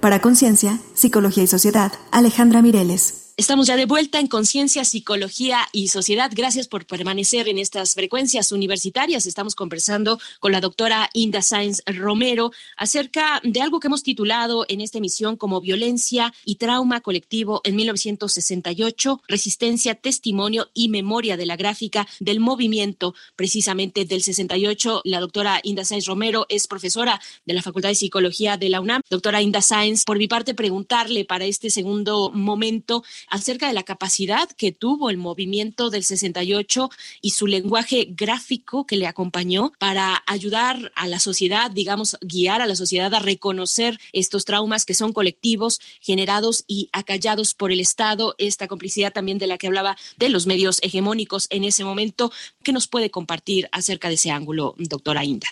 Para 0.00 0.20
Conciencia, 0.20 0.78
Psicología 0.94 1.42
y 1.42 1.46
Sociedad, 1.46 1.92
Alejandra 2.12 2.62
Mireles. 2.62 3.25
Estamos 3.38 3.66
ya 3.66 3.76
de 3.76 3.84
vuelta 3.84 4.18
en 4.18 4.28
Conciencia, 4.28 4.82
Psicología 4.86 5.68
y 5.70 5.88
Sociedad. 5.88 6.30
Gracias 6.34 6.68
por 6.68 6.86
permanecer 6.86 7.48
en 7.48 7.58
estas 7.58 7.92
frecuencias 7.92 8.50
universitarias. 8.50 9.26
Estamos 9.26 9.54
conversando 9.54 10.18
con 10.40 10.52
la 10.52 10.62
doctora 10.62 11.10
Inda 11.12 11.42
Sáenz 11.42 11.82
Romero 11.84 12.50
acerca 12.78 13.42
de 13.44 13.60
algo 13.60 13.78
que 13.78 13.88
hemos 13.88 14.02
titulado 14.02 14.64
en 14.70 14.80
esta 14.80 14.96
emisión 14.96 15.36
como 15.36 15.60
Violencia 15.60 16.32
y 16.46 16.54
Trauma 16.54 17.02
Colectivo 17.02 17.60
en 17.64 17.76
1968, 17.76 19.20
Resistencia, 19.28 19.96
Testimonio 19.96 20.70
y 20.72 20.88
Memoria 20.88 21.36
de 21.36 21.44
la 21.44 21.56
Gráfica 21.56 22.08
del 22.20 22.40
Movimiento, 22.40 23.14
precisamente 23.36 24.06
del 24.06 24.22
68. 24.22 25.02
La 25.04 25.20
doctora 25.20 25.60
Inda 25.62 25.84
Sáenz 25.84 26.06
Romero 26.06 26.46
es 26.48 26.66
profesora 26.66 27.20
de 27.44 27.52
la 27.52 27.60
Facultad 27.60 27.90
de 27.90 27.96
Psicología 27.96 28.56
de 28.56 28.70
la 28.70 28.80
UNAM. 28.80 29.02
Doctora 29.10 29.42
Inda 29.42 29.60
Sáenz, 29.60 30.04
por 30.04 30.16
mi 30.16 30.26
parte, 30.26 30.54
preguntarle 30.54 31.26
para 31.26 31.44
este 31.44 31.68
segundo 31.68 32.30
momento, 32.30 33.04
acerca 33.28 33.68
de 33.68 33.74
la 33.74 33.82
capacidad 33.82 34.48
que 34.50 34.72
tuvo 34.72 35.10
el 35.10 35.16
movimiento 35.16 35.90
del 35.90 36.04
68 36.04 36.90
y 37.20 37.30
su 37.30 37.46
lenguaje 37.46 38.08
gráfico 38.10 38.86
que 38.86 38.96
le 38.96 39.06
acompañó 39.06 39.72
para 39.78 40.22
ayudar 40.26 40.92
a 40.94 41.06
la 41.06 41.18
sociedad, 41.18 41.70
digamos, 41.70 42.16
guiar 42.20 42.62
a 42.62 42.66
la 42.66 42.76
sociedad 42.76 43.12
a 43.14 43.20
reconocer 43.20 43.98
estos 44.12 44.44
traumas 44.44 44.84
que 44.84 44.94
son 44.94 45.12
colectivos, 45.12 45.80
generados 46.00 46.64
y 46.66 46.88
acallados 46.92 47.54
por 47.54 47.72
el 47.72 47.80
Estado, 47.80 48.34
esta 48.38 48.68
complicidad 48.68 49.12
también 49.12 49.38
de 49.38 49.46
la 49.46 49.58
que 49.58 49.66
hablaba 49.66 49.96
de 50.16 50.28
los 50.28 50.46
medios 50.46 50.78
hegemónicos 50.82 51.46
en 51.50 51.64
ese 51.64 51.84
momento. 51.84 52.32
¿Qué 52.62 52.72
nos 52.72 52.88
puede 52.88 53.10
compartir 53.10 53.68
acerca 53.72 54.08
de 54.08 54.14
ese 54.14 54.30
ángulo, 54.30 54.74
doctora 54.78 55.24
Inda? 55.24 55.48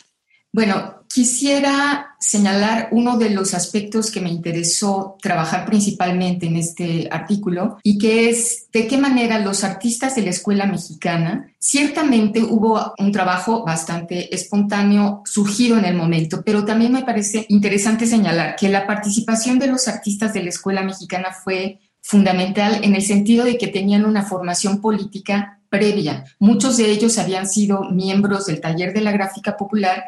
Bueno, 0.54 1.02
quisiera 1.08 2.14
señalar 2.20 2.86
uno 2.92 3.18
de 3.18 3.30
los 3.30 3.54
aspectos 3.54 4.12
que 4.12 4.20
me 4.20 4.30
interesó 4.30 5.16
trabajar 5.20 5.66
principalmente 5.66 6.46
en 6.46 6.54
este 6.54 7.08
artículo 7.10 7.78
y 7.82 7.98
que 7.98 8.30
es 8.30 8.68
de 8.72 8.86
qué 8.86 8.96
manera 8.96 9.40
los 9.40 9.64
artistas 9.64 10.14
de 10.14 10.22
la 10.22 10.30
escuela 10.30 10.66
mexicana, 10.66 11.50
ciertamente 11.58 12.40
hubo 12.40 12.94
un 13.00 13.10
trabajo 13.10 13.64
bastante 13.64 14.32
espontáneo 14.32 15.22
surgido 15.24 15.76
en 15.76 15.86
el 15.86 15.96
momento, 15.96 16.44
pero 16.44 16.64
también 16.64 16.92
me 16.92 17.02
parece 17.02 17.46
interesante 17.48 18.06
señalar 18.06 18.54
que 18.54 18.68
la 18.68 18.86
participación 18.86 19.58
de 19.58 19.66
los 19.66 19.88
artistas 19.88 20.32
de 20.34 20.44
la 20.44 20.50
escuela 20.50 20.82
mexicana 20.84 21.32
fue 21.32 21.80
fundamental 22.00 22.84
en 22.84 22.94
el 22.94 23.02
sentido 23.02 23.44
de 23.44 23.58
que 23.58 23.66
tenían 23.66 24.04
una 24.04 24.22
formación 24.22 24.80
política 24.80 25.58
previa. 25.68 26.24
Muchos 26.38 26.76
de 26.76 26.88
ellos 26.92 27.18
habían 27.18 27.48
sido 27.48 27.90
miembros 27.90 28.46
del 28.46 28.60
taller 28.60 28.92
de 28.92 29.00
la 29.00 29.10
gráfica 29.10 29.56
popular 29.56 30.04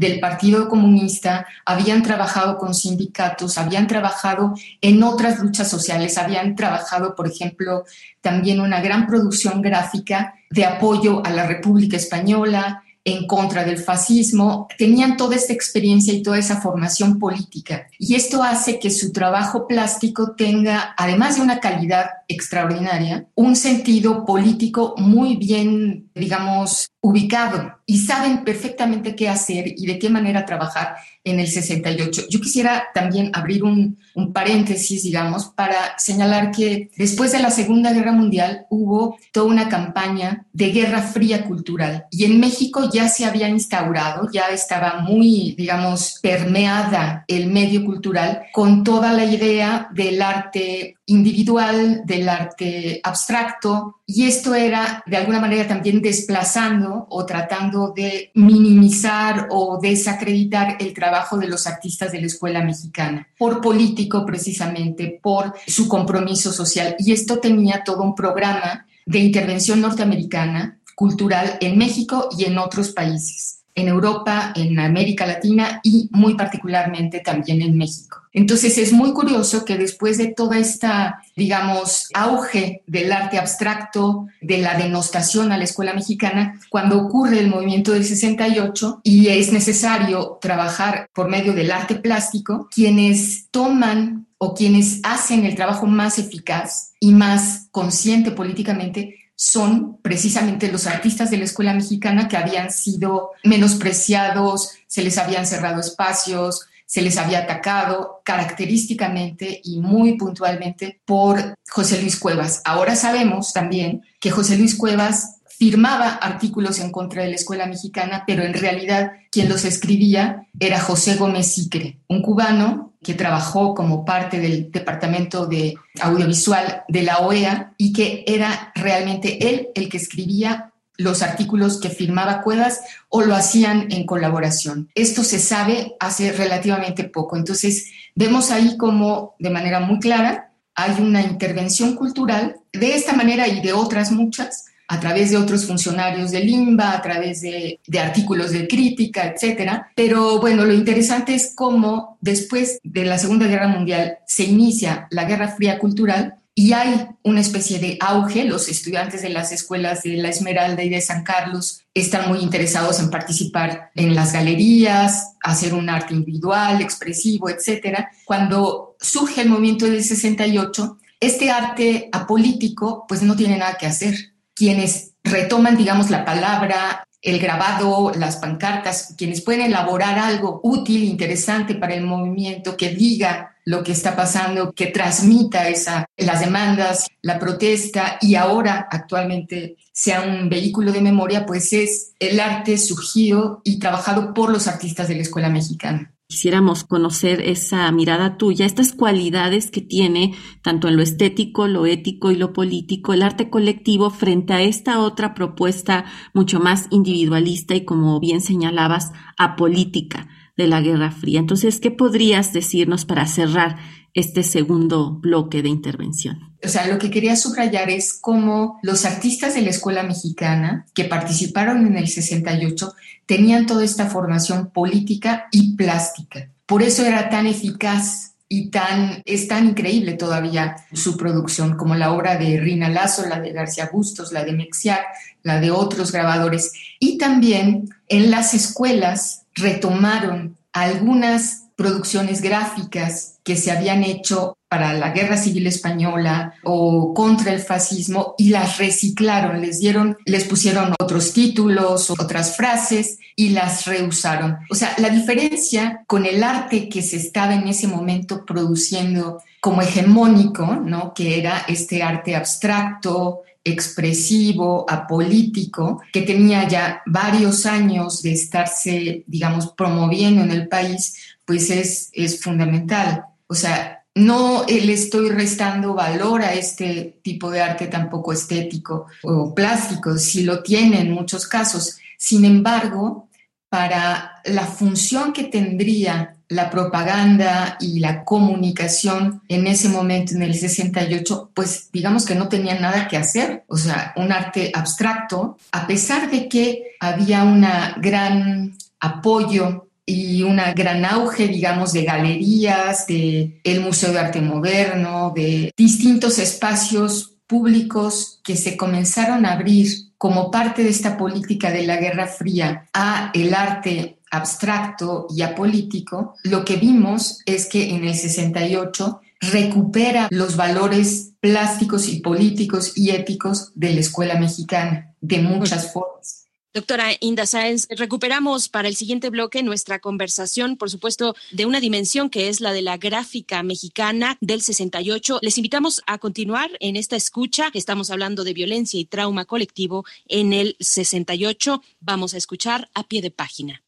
del 0.00 0.18
Partido 0.18 0.66
Comunista, 0.66 1.46
habían 1.66 2.02
trabajado 2.02 2.56
con 2.56 2.72
sindicatos, 2.72 3.58
habían 3.58 3.86
trabajado 3.86 4.54
en 4.80 5.02
otras 5.02 5.40
luchas 5.40 5.68
sociales, 5.68 6.16
habían 6.16 6.56
trabajado, 6.56 7.14
por 7.14 7.28
ejemplo, 7.28 7.84
también 8.22 8.60
una 8.60 8.80
gran 8.80 9.06
producción 9.06 9.60
gráfica 9.60 10.32
de 10.48 10.64
apoyo 10.64 11.22
a 11.22 11.30
la 11.30 11.46
República 11.46 11.98
Española, 11.98 12.82
en 13.04 13.26
contra 13.26 13.64
del 13.64 13.78
fascismo, 13.78 14.68
tenían 14.76 15.16
toda 15.16 15.36
esta 15.36 15.52
experiencia 15.52 16.12
y 16.12 16.22
toda 16.22 16.38
esa 16.38 16.60
formación 16.60 17.18
política. 17.18 17.86
Y 17.98 18.14
esto 18.14 18.42
hace 18.42 18.78
que 18.78 18.90
su 18.90 19.12
trabajo 19.12 19.66
plástico 19.66 20.34
tenga, 20.36 20.94
además 20.96 21.36
de 21.36 21.42
una 21.42 21.60
calidad 21.60 22.06
extraordinaria, 22.28 23.26
un 23.34 23.56
sentido 23.56 24.24
político 24.26 24.94
muy 24.98 25.36
bien, 25.36 26.10
digamos, 26.14 26.90
ubicado 27.02 27.78
y 27.86 27.98
saben 27.98 28.44
perfectamente 28.44 29.16
qué 29.16 29.28
hacer 29.28 29.64
y 29.66 29.86
de 29.86 29.98
qué 29.98 30.10
manera 30.10 30.44
trabajar 30.44 30.96
en 31.24 31.40
el 31.40 31.48
68. 31.48 32.22
Yo 32.30 32.40
quisiera 32.40 32.88
también 32.94 33.30
abrir 33.34 33.64
un, 33.64 33.98
paréntesis, 34.32 35.02
digamos, 35.02 35.46
para 35.46 35.98
señalar 35.98 36.50
que 36.50 36.90
después 36.96 37.32
de 37.32 37.40
la 37.40 37.50
Segunda 37.50 37.92
Guerra 37.92 38.12
Mundial 38.12 38.66
hubo 38.68 39.18
toda 39.32 39.46
una 39.46 39.68
campaña 39.68 40.46
de 40.52 40.70
guerra 40.72 41.00
fría 41.00 41.44
cultural 41.46 42.04
y 42.10 42.24
en 42.24 42.38
México 42.38 42.90
ya 42.92 43.08
se 43.08 43.24
había 43.24 43.48
instaurado, 43.48 44.28
ya 44.30 44.48
estaba 44.48 45.00
muy, 45.00 45.54
digamos, 45.56 46.18
permeada 46.22 47.24
el 47.28 47.50
medio 47.50 47.84
cultural 47.84 48.42
con 48.52 48.84
toda 48.84 49.12
la 49.12 49.24
idea 49.24 49.88
del 49.92 50.20
arte 50.20 50.96
individual, 51.10 52.02
del 52.04 52.28
arte 52.28 53.00
abstracto, 53.02 54.00
y 54.06 54.24
esto 54.24 54.54
era 54.54 55.02
de 55.06 55.16
alguna 55.16 55.40
manera 55.40 55.66
también 55.66 56.00
desplazando 56.00 57.06
o 57.10 57.26
tratando 57.26 57.92
de 57.94 58.30
minimizar 58.34 59.48
o 59.50 59.78
desacreditar 59.80 60.76
el 60.80 60.94
trabajo 60.94 61.36
de 61.36 61.48
los 61.48 61.66
artistas 61.66 62.12
de 62.12 62.20
la 62.20 62.26
escuela 62.26 62.62
mexicana, 62.62 63.28
por 63.38 63.60
político 63.60 64.24
precisamente, 64.24 65.18
por 65.22 65.54
su 65.66 65.88
compromiso 65.88 66.52
social. 66.52 66.96
Y 66.98 67.12
esto 67.12 67.38
tenía 67.38 67.82
todo 67.84 68.02
un 68.02 68.14
programa 68.14 68.86
de 69.04 69.18
intervención 69.18 69.80
norteamericana 69.80 70.78
cultural 70.94 71.58
en 71.60 71.76
México 71.76 72.28
y 72.36 72.44
en 72.44 72.58
otros 72.58 72.90
países 72.90 73.59
en 73.80 73.88
Europa, 73.88 74.52
en 74.54 74.78
América 74.78 75.26
Latina 75.26 75.80
y 75.82 76.08
muy 76.12 76.34
particularmente 76.34 77.20
también 77.20 77.62
en 77.62 77.76
México. 77.76 78.18
Entonces 78.32 78.78
es 78.78 78.92
muy 78.92 79.12
curioso 79.12 79.64
que 79.64 79.76
después 79.76 80.16
de 80.16 80.28
toda 80.28 80.58
esta, 80.58 81.22
digamos, 81.34 82.08
auge 82.14 82.82
del 82.86 83.10
arte 83.10 83.38
abstracto, 83.38 84.28
de 84.40 84.58
la 84.58 84.74
denostación 84.74 85.50
a 85.50 85.58
la 85.58 85.64
escuela 85.64 85.94
mexicana, 85.94 86.60
cuando 86.70 86.98
ocurre 86.98 87.40
el 87.40 87.48
movimiento 87.48 87.92
del 87.92 88.04
68 88.04 89.00
y 89.02 89.28
es 89.28 89.52
necesario 89.52 90.38
trabajar 90.40 91.08
por 91.12 91.28
medio 91.28 91.54
del 91.54 91.72
arte 91.72 91.96
plástico, 91.96 92.68
quienes 92.72 93.48
toman 93.50 94.26
o 94.38 94.54
quienes 94.54 95.00
hacen 95.02 95.44
el 95.44 95.56
trabajo 95.56 95.86
más 95.86 96.18
eficaz 96.18 96.92
y 97.00 97.12
más 97.12 97.68
consciente 97.72 98.30
políticamente 98.30 99.16
son 99.42 99.96
precisamente 100.02 100.70
los 100.70 100.86
artistas 100.86 101.30
de 101.30 101.38
la 101.38 101.44
escuela 101.44 101.72
mexicana 101.72 102.28
que 102.28 102.36
habían 102.36 102.70
sido 102.70 103.30
menospreciados, 103.42 104.72
se 104.86 105.02
les 105.02 105.16
habían 105.16 105.46
cerrado 105.46 105.80
espacios, 105.80 106.66
se 106.84 107.00
les 107.00 107.16
había 107.16 107.38
atacado 107.38 108.20
característicamente 108.22 109.62
y 109.64 109.80
muy 109.80 110.18
puntualmente 110.18 111.00
por 111.06 111.54
José 111.70 112.02
Luis 112.02 112.18
Cuevas. 112.18 112.60
Ahora 112.66 112.94
sabemos 112.96 113.54
también 113.54 114.02
que 114.20 114.30
José 114.30 114.58
Luis 114.58 114.74
Cuevas 114.74 115.36
firmaba 115.60 116.14
artículos 116.14 116.78
en 116.78 116.90
contra 116.90 117.22
de 117.22 117.28
la 117.28 117.34
escuela 117.34 117.66
mexicana, 117.66 118.24
pero 118.26 118.44
en 118.44 118.54
realidad 118.54 119.12
quien 119.30 119.50
los 119.50 119.66
escribía 119.66 120.46
era 120.58 120.80
José 120.80 121.16
Gómez 121.16 121.52
Sicre, 121.52 121.98
un 122.08 122.22
cubano 122.22 122.94
que 123.02 123.12
trabajó 123.12 123.74
como 123.74 124.06
parte 124.06 124.40
del 124.40 124.72
departamento 124.72 125.44
de 125.44 125.74
audiovisual 126.00 126.84
de 126.88 127.02
la 127.02 127.18
OEA 127.18 127.74
y 127.76 127.92
que 127.92 128.24
era 128.26 128.72
realmente 128.74 129.50
él 129.50 129.68
el 129.74 129.90
que 129.90 129.98
escribía 129.98 130.72
los 130.96 131.20
artículos 131.20 131.78
que 131.78 131.90
firmaba 131.90 132.40
Cuevas 132.40 132.80
o 133.10 133.20
lo 133.20 133.34
hacían 133.34 133.92
en 133.92 134.06
colaboración. 134.06 134.88
Esto 134.94 135.24
se 135.24 135.38
sabe 135.38 135.94
hace 136.00 136.32
relativamente 136.32 137.04
poco. 137.04 137.36
Entonces, 137.36 137.90
vemos 138.14 138.50
ahí 138.50 138.78
como 138.78 139.34
de 139.38 139.50
manera 139.50 139.80
muy 139.80 139.98
clara 139.98 140.52
hay 140.74 140.98
una 141.02 141.20
intervención 141.20 141.96
cultural 141.96 142.56
de 142.72 142.94
esta 142.94 143.12
manera 143.12 143.46
y 143.46 143.60
de 143.60 143.74
otras 143.74 144.10
muchas 144.10 144.64
a 144.90 144.98
través 144.98 145.30
de 145.30 145.36
otros 145.36 145.66
funcionarios 145.66 146.32
del 146.32 146.48
INBA, 146.48 146.92
a 146.92 147.00
través 147.00 147.42
de, 147.42 147.78
artículos 147.96 148.50
de 148.50 148.66
crítica, 148.66 149.28
etcétera. 149.28 149.88
Pero 149.94 150.40
bueno, 150.40 150.64
lo 150.64 150.74
interesante 150.74 151.32
es 151.32 151.52
cómo 151.54 152.18
después 152.20 152.80
de 152.82 153.04
la 153.04 153.16
Segunda 153.16 153.46
Guerra 153.46 153.68
Mundial 153.68 154.18
se 154.26 154.44
inicia 154.44 155.06
la 155.10 155.26
Guerra 155.26 155.54
Fría 155.54 155.78
Cultural 155.78 156.34
y 156.56 156.72
hay 156.72 157.06
una 157.22 157.40
especie 157.40 157.78
de 157.78 157.98
auge. 158.00 158.42
Los 158.42 158.68
estudiantes 158.68 159.22
de 159.22 159.28
las 159.28 159.52
escuelas 159.52 160.02
de 160.02 160.16
La 160.16 160.28
Esmeralda 160.28 160.82
y 160.82 160.88
de 160.88 161.00
San 161.00 161.22
Carlos 161.22 161.82
están 161.94 162.28
muy 162.28 162.40
interesados 162.40 162.98
en 162.98 163.10
participar 163.10 163.92
en 163.94 164.16
las 164.16 164.32
galerías, 164.32 165.34
hacer 165.40 165.72
un 165.72 165.88
arte 165.88 166.14
individual, 166.14 166.82
expresivo, 166.82 167.48
etcétera. 167.48 168.10
Cuando 168.24 168.96
surge 168.98 169.42
el 169.42 169.50
movimiento 169.50 169.86
del 169.86 170.02
68, 170.02 170.98
este 171.20 171.52
arte 171.52 172.08
apolítico 172.10 173.04
pues 173.06 173.22
no 173.22 173.36
tiene 173.36 173.56
nada 173.56 173.78
que 173.78 173.86
hacer 173.86 174.30
quienes 174.60 175.14
retoman, 175.24 175.78
digamos, 175.78 176.10
la 176.10 176.26
palabra, 176.26 177.08
el 177.22 177.38
grabado, 177.38 178.12
las 178.14 178.36
pancartas, 178.36 179.14
quienes 179.16 179.40
pueden 179.40 179.62
elaborar 179.62 180.18
algo 180.18 180.60
útil, 180.62 181.02
interesante 181.04 181.74
para 181.76 181.94
el 181.94 182.04
movimiento, 182.04 182.76
que 182.76 182.90
diga 182.90 183.56
lo 183.64 183.82
que 183.82 183.92
está 183.92 184.14
pasando, 184.14 184.72
que 184.72 184.88
transmita 184.88 185.66
esa, 185.70 186.04
las 186.14 186.40
demandas, 186.40 187.06
la 187.22 187.38
protesta 187.38 188.18
y 188.20 188.34
ahora 188.34 188.86
actualmente 188.90 189.76
sea 189.94 190.20
un 190.20 190.50
vehículo 190.50 190.92
de 190.92 191.00
memoria, 191.00 191.46
pues 191.46 191.72
es 191.72 192.12
el 192.18 192.38
arte 192.38 192.76
surgido 192.76 193.62
y 193.64 193.78
trabajado 193.78 194.34
por 194.34 194.50
los 194.50 194.68
artistas 194.68 195.08
de 195.08 195.14
la 195.14 195.22
escuela 195.22 195.48
mexicana 195.48 196.12
quisiéramos 196.30 196.84
conocer 196.84 197.40
esa 197.40 197.90
mirada 197.90 198.38
tuya, 198.38 198.64
estas 198.64 198.92
cualidades 198.92 199.70
que 199.72 199.80
tiene 199.80 200.34
tanto 200.62 200.86
en 200.86 200.96
lo 200.96 201.02
estético, 201.02 201.66
lo 201.66 201.86
ético 201.86 202.30
y 202.30 202.36
lo 202.36 202.52
político 202.52 203.12
el 203.12 203.22
arte 203.22 203.50
colectivo 203.50 204.10
frente 204.10 204.52
a 204.52 204.62
esta 204.62 205.00
otra 205.00 205.34
propuesta 205.34 206.04
mucho 206.32 206.60
más 206.60 206.86
individualista 206.90 207.74
y 207.74 207.84
como 207.84 208.20
bien 208.20 208.40
señalabas, 208.40 209.12
apolítica 209.36 210.28
de 210.56 210.68
la 210.68 210.80
Guerra 210.80 211.10
Fría. 211.10 211.40
Entonces, 211.40 211.80
¿qué 211.80 211.90
podrías 211.90 212.52
decirnos 212.52 213.04
para 213.04 213.26
cerrar 213.26 213.78
este 214.14 214.42
segundo 214.42 215.18
bloque 215.20 215.62
de 215.62 215.68
intervención? 215.68 216.49
O 216.62 216.68
sea, 216.68 216.86
lo 216.86 216.98
que 216.98 217.10
quería 217.10 217.36
subrayar 217.36 217.90
es 217.90 218.12
cómo 218.12 218.78
los 218.82 219.04
artistas 219.04 219.54
de 219.54 219.62
la 219.62 219.70
escuela 219.70 220.02
mexicana 220.02 220.86
que 220.94 221.04
participaron 221.04 221.86
en 221.86 221.96
el 221.96 222.08
68 222.08 222.94
tenían 223.26 223.66
toda 223.66 223.84
esta 223.84 224.06
formación 224.06 224.70
política 224.70 225.48
y 225.52 225.74
plástica. 225.76 226.48
Por 226.66 226.82
eso 226.82 227.04
era 227.04 227.30
tan 227.30 227.46
eficaz 227.46 228.30
y 228.48 228.68
tan, 228.68 229.22
es 229.26 229.46
tan 229.46 229.68
increíble 229.68 230.14
todavía 230.14 230.76
su 230.92 231.16
producción, 231.16 231.76
como 231.76 231.94
la 231.94 232.12
obra 232.12 232.36
de 232.36 232.58
Rina 232.58 232.88
Lazo, 232.88 233.24
la 233.26 233.40
de 233.40 233.52
García 233.52 233.88
Bustos, 233.92 234.32
la 234.32 234.44
de 234.44 234.52
Mexiac, 234.52 235.04
la 235.44 235.60
de 235.60 235.70
otros 235.70 236.10
grabadores. 236.10 236.72
Y 236.98 237.16
también 237.16 237.94
en 238.08 238.30
las 238.30 238.52
escuelas 238.52 239.42
retomaron 239.54 240.56
algunas 240.72 241.66
producciones 241.76 242.42
gráficas 242.42 243.38
que 243.50 243.56
se 243.56 243.72
habían 243.72 244.04
hecho 244.04 244.56
para 244.68 244.92
la 244.92 245.10
guerra 245.10 245.36
civil 245.36 245.66
española 245.66 246.54
o 246.62 247.12
contra 247.12 247.52
el 247.52 247.58
fascismo 247.58 248.36
y 248.38 248.50
las 248.50 248.78
reciclaron, 248.78 249.60
les 249.60 249.80
dieron, 249.80 250.16
les 250.24 250.44
pusieron 250.44 250.94
otros 251.00 251.32
títulos, 251.32 252.10
otras 252.10 252.56
frases 252.56 253.18
y 253.34 253.48
las 253.48 253.86
reusaron. 253.86 254.58
O 254.70 254.76
sea, 254.76 254.94
la 254.98 255.10
diferencia 255.10 256.04
con 256.06 256.26
el 256.26 256.44
arte 256.44 256.88
que 256.88 257.02
se 257.02 257.16
estaba 257.16 257.56
en 257.56 257.66
ese 257.66 257.88
momento 257.88 258.44
produciendo 258.44 259.42
como 259.60 259.82
hegemónico, 259.82 260.64
¿no? 260.76 261.12
Que 261.12 261.40
era 261.40 261.64
este 261.66 262.04
arte 262.04 262.36
abstracto, 262.36 263.40
expresivo, 263.64 264.86
apolítico, 264.88 266.02
que 266.12 266.22
tenía 266.22 266.68
ya 266.68 267.02
varios 267.04 267.66
años 267.66 268.22
de 268.22 268.30
estarse, 268.30 269.24
digamos, 269.26 269.72
promoviendo 269.76 270.44
en 270.44 270.52
el 270.52 270.68
país, 270.68 271.16
pues 271.44 271.68
es, 271.68 272.10
es 272.12 272.40
fundamental. 272.40 273.24
O 273.50 273.54
sea, 273.54 274.04
no 274.14 274.64
le 274.68 274.92
estoy 274.92 275.28
restando 275.28 275.92
valor 275.92 276.42
a 276.42 276.54
este 276.54 277.18
tipo 277.22 277.50
de 277.50 277.60
arte 277.60 277.88
tampoco 277.88 278.32
estético 278.32 279.06
o 279.24 279.52
plástico, 279.52 280.16
si 280.18 280.44
lo 280.44 280.62
tiene 280.62 281.00
en 281.00 281.10
muchos 281.10 281.48
casos. 281.48 281.98
Sin 282.16 282.44
embargo, 282.44 283.28
para 283.68 284.40
la 284.44 284.66
función 284.66 285.32
que 285.32 285.44
tendría 285.44 286.36
la 286.48 286.70
propaganda 286.70 287.76
y 287.80 287.98
la 287.98 288.24
comunicación 288.24 289.42
en 289.48 289.66
ese 289.66 289.88
momento, 289.88 290.34
en 290.34 290.42
el 290.42 290.54
68, 290.54 291.50
pues 291.52 291.88
digamos 291.92 292.24
que 292.24 292.36
no 292.36 292.48
tenían 292.48 292.80
nada 292.80 293.08
que 293.08 293.16
hacer. 293.16 293.64
O 293.66 293.76
sea, 293.76 294.12
un 294.14 294.30
arte 294.30 294.70
abstracto, 294.72 295.58
a 295.72 295.88
pesar 295.88 296.30
de 296.30 296.48
que 296.48 296.96
había 297.00 297.42
un 297.42 297.66
gran 297.96 298.76
apoyo 299.00 299.88
y 300.10 300.42
un 300.42 300.60
gran 300.74 301.04
auge, 301.04 301.48
digamos, 301.48 301.92
de 301.92 302.04
galerías, 302.04 303.06
de 303.06 303.60
el 303.64 303.80
Museo 303.80 304.12
de 304.12 304.18
Arte 304.18 304.40
Moderno, 304.40 305.32
de 305.34 305.72
distintos 305.76 306.38
espacios 306.38 307.36
públicos 307.46 308.40
que 308.44 308.56
se 308.56 308.76
comenzaron 308.76 309.46
a 309.46 309.52
abrir 309.52 309.88
como 310.18 310.50
parte 310.50 310.82
de 310.82 310.90
esta 310.90 311.16
política 311.16 311.70
de 311.70 311.86
la 311.86 311.96
Guerra 311.96 312.26
Fría 312.26 312.88
a 312.92 313.30
el 313.34 313.54
arte 313.54 314.18
abstracto 314.30 315.26
y 315.34 315.42
apolítico, 315.42 316.34
lo 316.44 316.64
que 316.64 316.76
vimos 316.76 317.40
es 317.46 317.66
que 317.66 317.90
en 317.90 318.04
el 318.04 318.14
68 318.14 319.20
recupera 319.40 320.28
los 320.30 320.56
valores 320.56 321.32
plásticos 321.40 322.08
y 322.08 322.20
políticos 322.20 322.92
y 322.96 323.10
éticos 323.10 323.72
de 323.74 323.94
la 323.94 324.00
escuela 324.00 324.38
mexicana 324.38 325.14
de 325.20 325.38
muchas 325.40 325.92
formas. 325.92 326.39
Doctora 326.72 327.08
Inda 327.18 327.46
Sáenz, 327.46 327.88
recuperamos 327.90 328.68
para 328.68 328.86
el 328.86 328.94
siguiente 328.94 329.28
bloque 329.28 329.64
nuestra 329.64 329.98
conversación, 329.98 330.76
por 330.76 330.88
supuesto, 330.88 331.34
de 331.50 331.66
una 331.66 331.80
dimensión 331.80 332.30
que 332.30 332.48
es 332.48 332.60
la 332.60 332.72
de 332.72 332.80
la 332.80 332.96
gráfica 332.96 333.64
mexicana 333.64 334.38
del 334.40 334.62
68. 334.62 335.40
Les 335.42 335.58
invitamos 335.58 336.00
a 336.06 336.18
continuar 336.18 336.70
en 336.78 336.94
esta 336.94 337.16
escucha. 337.16 337.70
Estamos 337.74 338.10
hablando 338.12 338.44
de 338.44 338.52
violencia 338.52 339.00
y 339.00 339.04
trauma 339.04 339.46
colectivo 339.46 340.04
en 340.28 340.52
el 340.52 340.76
68. 340.78 341.82
Vamos 341.98 342.34
a 342.34 342.36
escuchar 342.36 342.88
a 342.94 343.02
pie 343.02 343.20
de 343.20 343.32
página. 343.32 343.82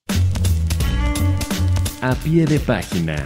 A 2.00 2.16
pie 2.16 2.46
de 2.46 2.58
página. 2.58 3.24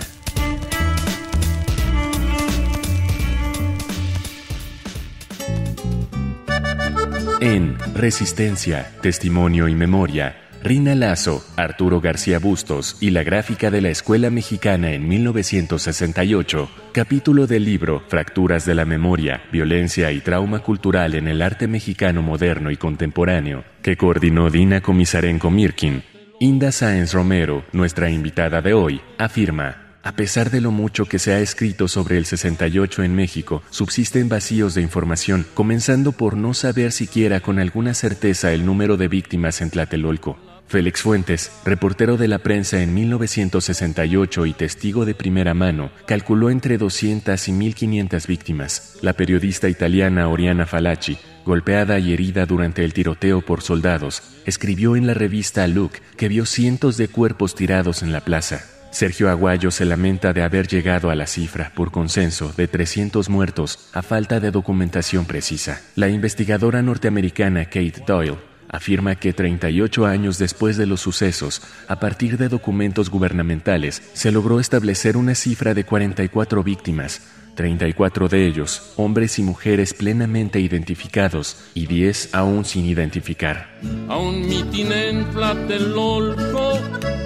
En 7.46 7.78
Resistencia, 7.94 8.90
Testimonio 9.02 9.68
y 9.68 9.76
Memoria, 9.76 10.48
Rina 10.64 10.96
Lazo, 10.96 11.46
Arturo 11.56 12.00
García 12.00 12.40
Bustos 12.40 12.96
y 13.00 13.11
la 13.11 13.22
gráfica 13.22 13.70
de 13.70 13.80
la 13.80 13.90
Escuela 13.90 14.30
Mexicana 14.30 14.90
en 14.90 15.06
1968, 15.06 16.68
capítulo 16.90 17.46
del 17.46 17.64
libro 17.64 18.02
Fracturas 18.09 18.66
de 18.66 18.74
la 18.74 18.85
Memoria, 18.85 19.44
Violencia 19.52 20.11
y 20.11 20.22
Trauma 20.22 20.59
Cultural 20.59 21.14
en 21.14 21.28
el 21.28 21.40
Arte 21.40 21.68
Mexicano 21.68 22.20
Moderno 22.20 22.72
y 22.72 22.76
Contemporáneo, 22.76 23.62
que 23.80 23.96
coordinó 23.96 24.50
Dina 24.50 24.80
Comisarenko 24.80 25.48
Mirkin, 25.48 26.02
Inda 26.40 26.72
Sáenz 26.72 27.12
Romero, 27.12 27.64
nuestra 27.70 28.11
invitada 28.11 28.61
de 28.61 28.74
hoy, 28.74 29.00
afirma, 29.18 29.86
a 30.07 30.12
pesar 30.12 30.53
de 30.53 30.61
lo 30.61 30.71
mucho 30.71 31.07
que 31.07 31.19
se 31.19 31.33
ha 31.33 31.40
escrito 31.40 31.88
sobre 31.88 32.16
el 32.16 32.27
68 32.27 33.03
en 33.03 33.16
México, 33.16 33.64
subsisten 33.71 34.29
vacíos 34.29 34.77
de 34.77 34.83
información, 34.83 35.45
comenzando 35.53 36.12
por 36.12 36.37
no 36.37 36.55
saber 36.55 36.92
siquiera 36.92 37.40
con 37.40 37.59
alguna 37.59 37.92
certeza 37.92 38.53
el 38.53 38.64
número 38.64 38.97
de 38.97 39.09
víctimas 39.09 39.61
en 39.62 39.71
Tlatelolco. 39.71 40.38
Félix 40.69 41.03
Fuentes, 41.03 41.51
reportero 41.64 42.16
de 42.16 42.29
la 42.29 42.38
prensa 42.38 42.83
en 42.83 42.95
1968 42.95 44.47
y 44.47 44.53
testigo 44.53 45.05
de 45.05 45.16
primera 45.16 45.55
mano, 45.55 45.90
calculó 46.07 46.51
entre 46.51 46.79
200 46.79 47.49
y 47.49 47.53
1500 47.53 48.27
víctimas. 48.29 48.99
La 49.03 49.12
periodista 49.12 49.69
italiana 49.69 50.29
Oriana 50.29 50.66
Falacci 50.66 51.19
golpeada 51.45 52.01
y 52.01 52.12
herida 52.12 52.45
durante 52.45 52.85
el 52.85 52.92
tiroteo 52.92 53.40
por 53.40 53.62
soldados, 53.62 54.21
escribió 54.47 54.97
en 54.97 55.07
la 55.07 55.14
revista 55.14 55.69
Look 55.69 55.92
que 56.16 56.29
vio 56.29 56.45
cientos 56.45 56.97
de 56.97 57.07
cuerpos 57.07 57.55
tirados 57.55 58.03
en 58.03 58.11
la 58.11 58.21
plaza. 58.21 58.76
Sergio 58.96 59.28
Aguayo 59.28 59.70
se 59.70 59.85
lamenta 59.85 60.32
de 60.32 60.42
haber 60.42 60.68
llegado 60.68 61.11
a 61.11 61.14
la 61.14 61.26
cifra, 61.26 61.70
por 61.74 61.90
consenso, 61.90 62.54
de 62.56 62.66
300 62.66 63.28
muertos 63.28 63.90
a 63.92 64.00
falta 64.00 64.40
de 64.40 64.50
documentación 64.50 65.26
precisa. 65.26 65.82
La 65.96 66.09
investigadora 66.09 66.80
norteamericana 66.80 67.66
Kate 67.66 68.02
Doyle 68.06 68.38
afirma 68.70 69.16
que 69.16 69.35
38 69.35 70.06
años 70.06 70.38
después 70.38 70.78
de 70.78 70.87
los 70.87 71.02
sucesos, 71.02 71.61
a 71.88 72.00
partir 72.00 72.38
de 72.38 72.48
documentos 72.48 73.11
gubernamentales, 73.11 74.02
se 74.14 74.32
logró 74.32 74.61
establecer 74.61 75.18
una 75.18 75.35
cifra 75.35 75.74
de 75.74 75.85
44 75.85 76.62
víctimas, 76.62 77.20
34 77.57 78.29
de 78.29 78.47
ellos, 78.47 78.92
hombres 78.95 79.40
y 79.40 79.42
mujeres 79.42 79.92
plenamente 79.95 80.61
identificados 80.61 81.57
y 81.75 81.87
10 81.87 82.35
aún 82.35 82.64
sin 82.64 82.87
identificar. 82.87 83.69
A 84.09 84.16
un 84.16 84.47
mitin 84.49 84.92
en 84.92 85.25
Tlatelolco, 85.33 86.79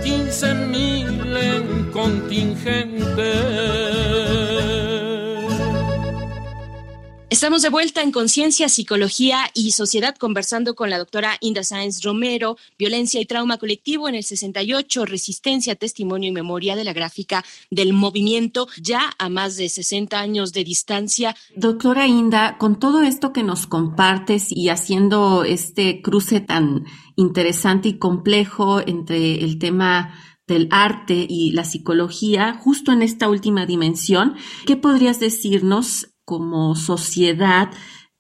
15 0.03 0.55
mil 0.55 1.37
en 1.37 1.91
contingente. 1.91 3.21
Estamos 7.31 7.63
de 7.63 7.69
vuelta 7.69 8.03
en 8.03 8.11
Conciencia, 8.11 8.69
Psicología 8.69 9.43
y 9.55 9.71
Sociedad 9.71 10.17
conversando 10.17 10.75
con 10.75 10.91
la 10.91 10.99
doctora 10.99 11.37
Inda 11.41 11.63
Sáenz 11.63 12.03
Romero, 12.03 12.57
Violencia 12.77 13.21
y 13.21 13.25
Trauma 13.25 13.57
Colectivo 13.57 14.09
en 14.09 14.17
el 14.17 14.25
68, 14.25 15.07
Resistencia, 15.07 15.77
Testimonio 15.77 16.29
y 16.29 16.33
Memoria 16.33 16.75
de 16.75 16.83
la 16.83 16.93
Gráfica 16.93 17.45
del 17.71 17.93
Movimiento, 17.93 18.67
ya 18.83 19.13
a 19.17 19.29
más 19.29 19.57
de 19.57 19.69
60 19.69 20.19
años 20.19 20.53
de 20.53 20.65
distancia. 20.65 21.37
Doctora 21.55 22.09
Inda, 22.09 22.59
con 22.59 22.81
todo 22.81 23.03
esto 23.03 23.33
que 23.33 23.45
nos 23.45 23.69
compartes 23.69 24.49
y 24.51 24.69
haciendo 24.69 25.45
este 25.45 26.03
cruce 26.03 26.41
tan 26.41 26.85
interesante 27.15 27.91
y 27.91 27.99
complejo 27.99 28.81
entre 28.81 29.45
el 29.45 29.61
tema 29.61 30.19
del 30.49 30.67
arte 30.73 31.27
y 31.29 31.53
la 31.53 31.63
psicología, 31.63 32.55
justo 32.55 32.91
en 32.91 33.03
esta 33.03 33.29
última 33.29 33.67
dimensión, 33.67 34.35
¿qué 34.67 34.77
podrías 34.77 35.21
decirnos 35.21 36.10
como 36.31 36.77
sociedad 36.77 37.71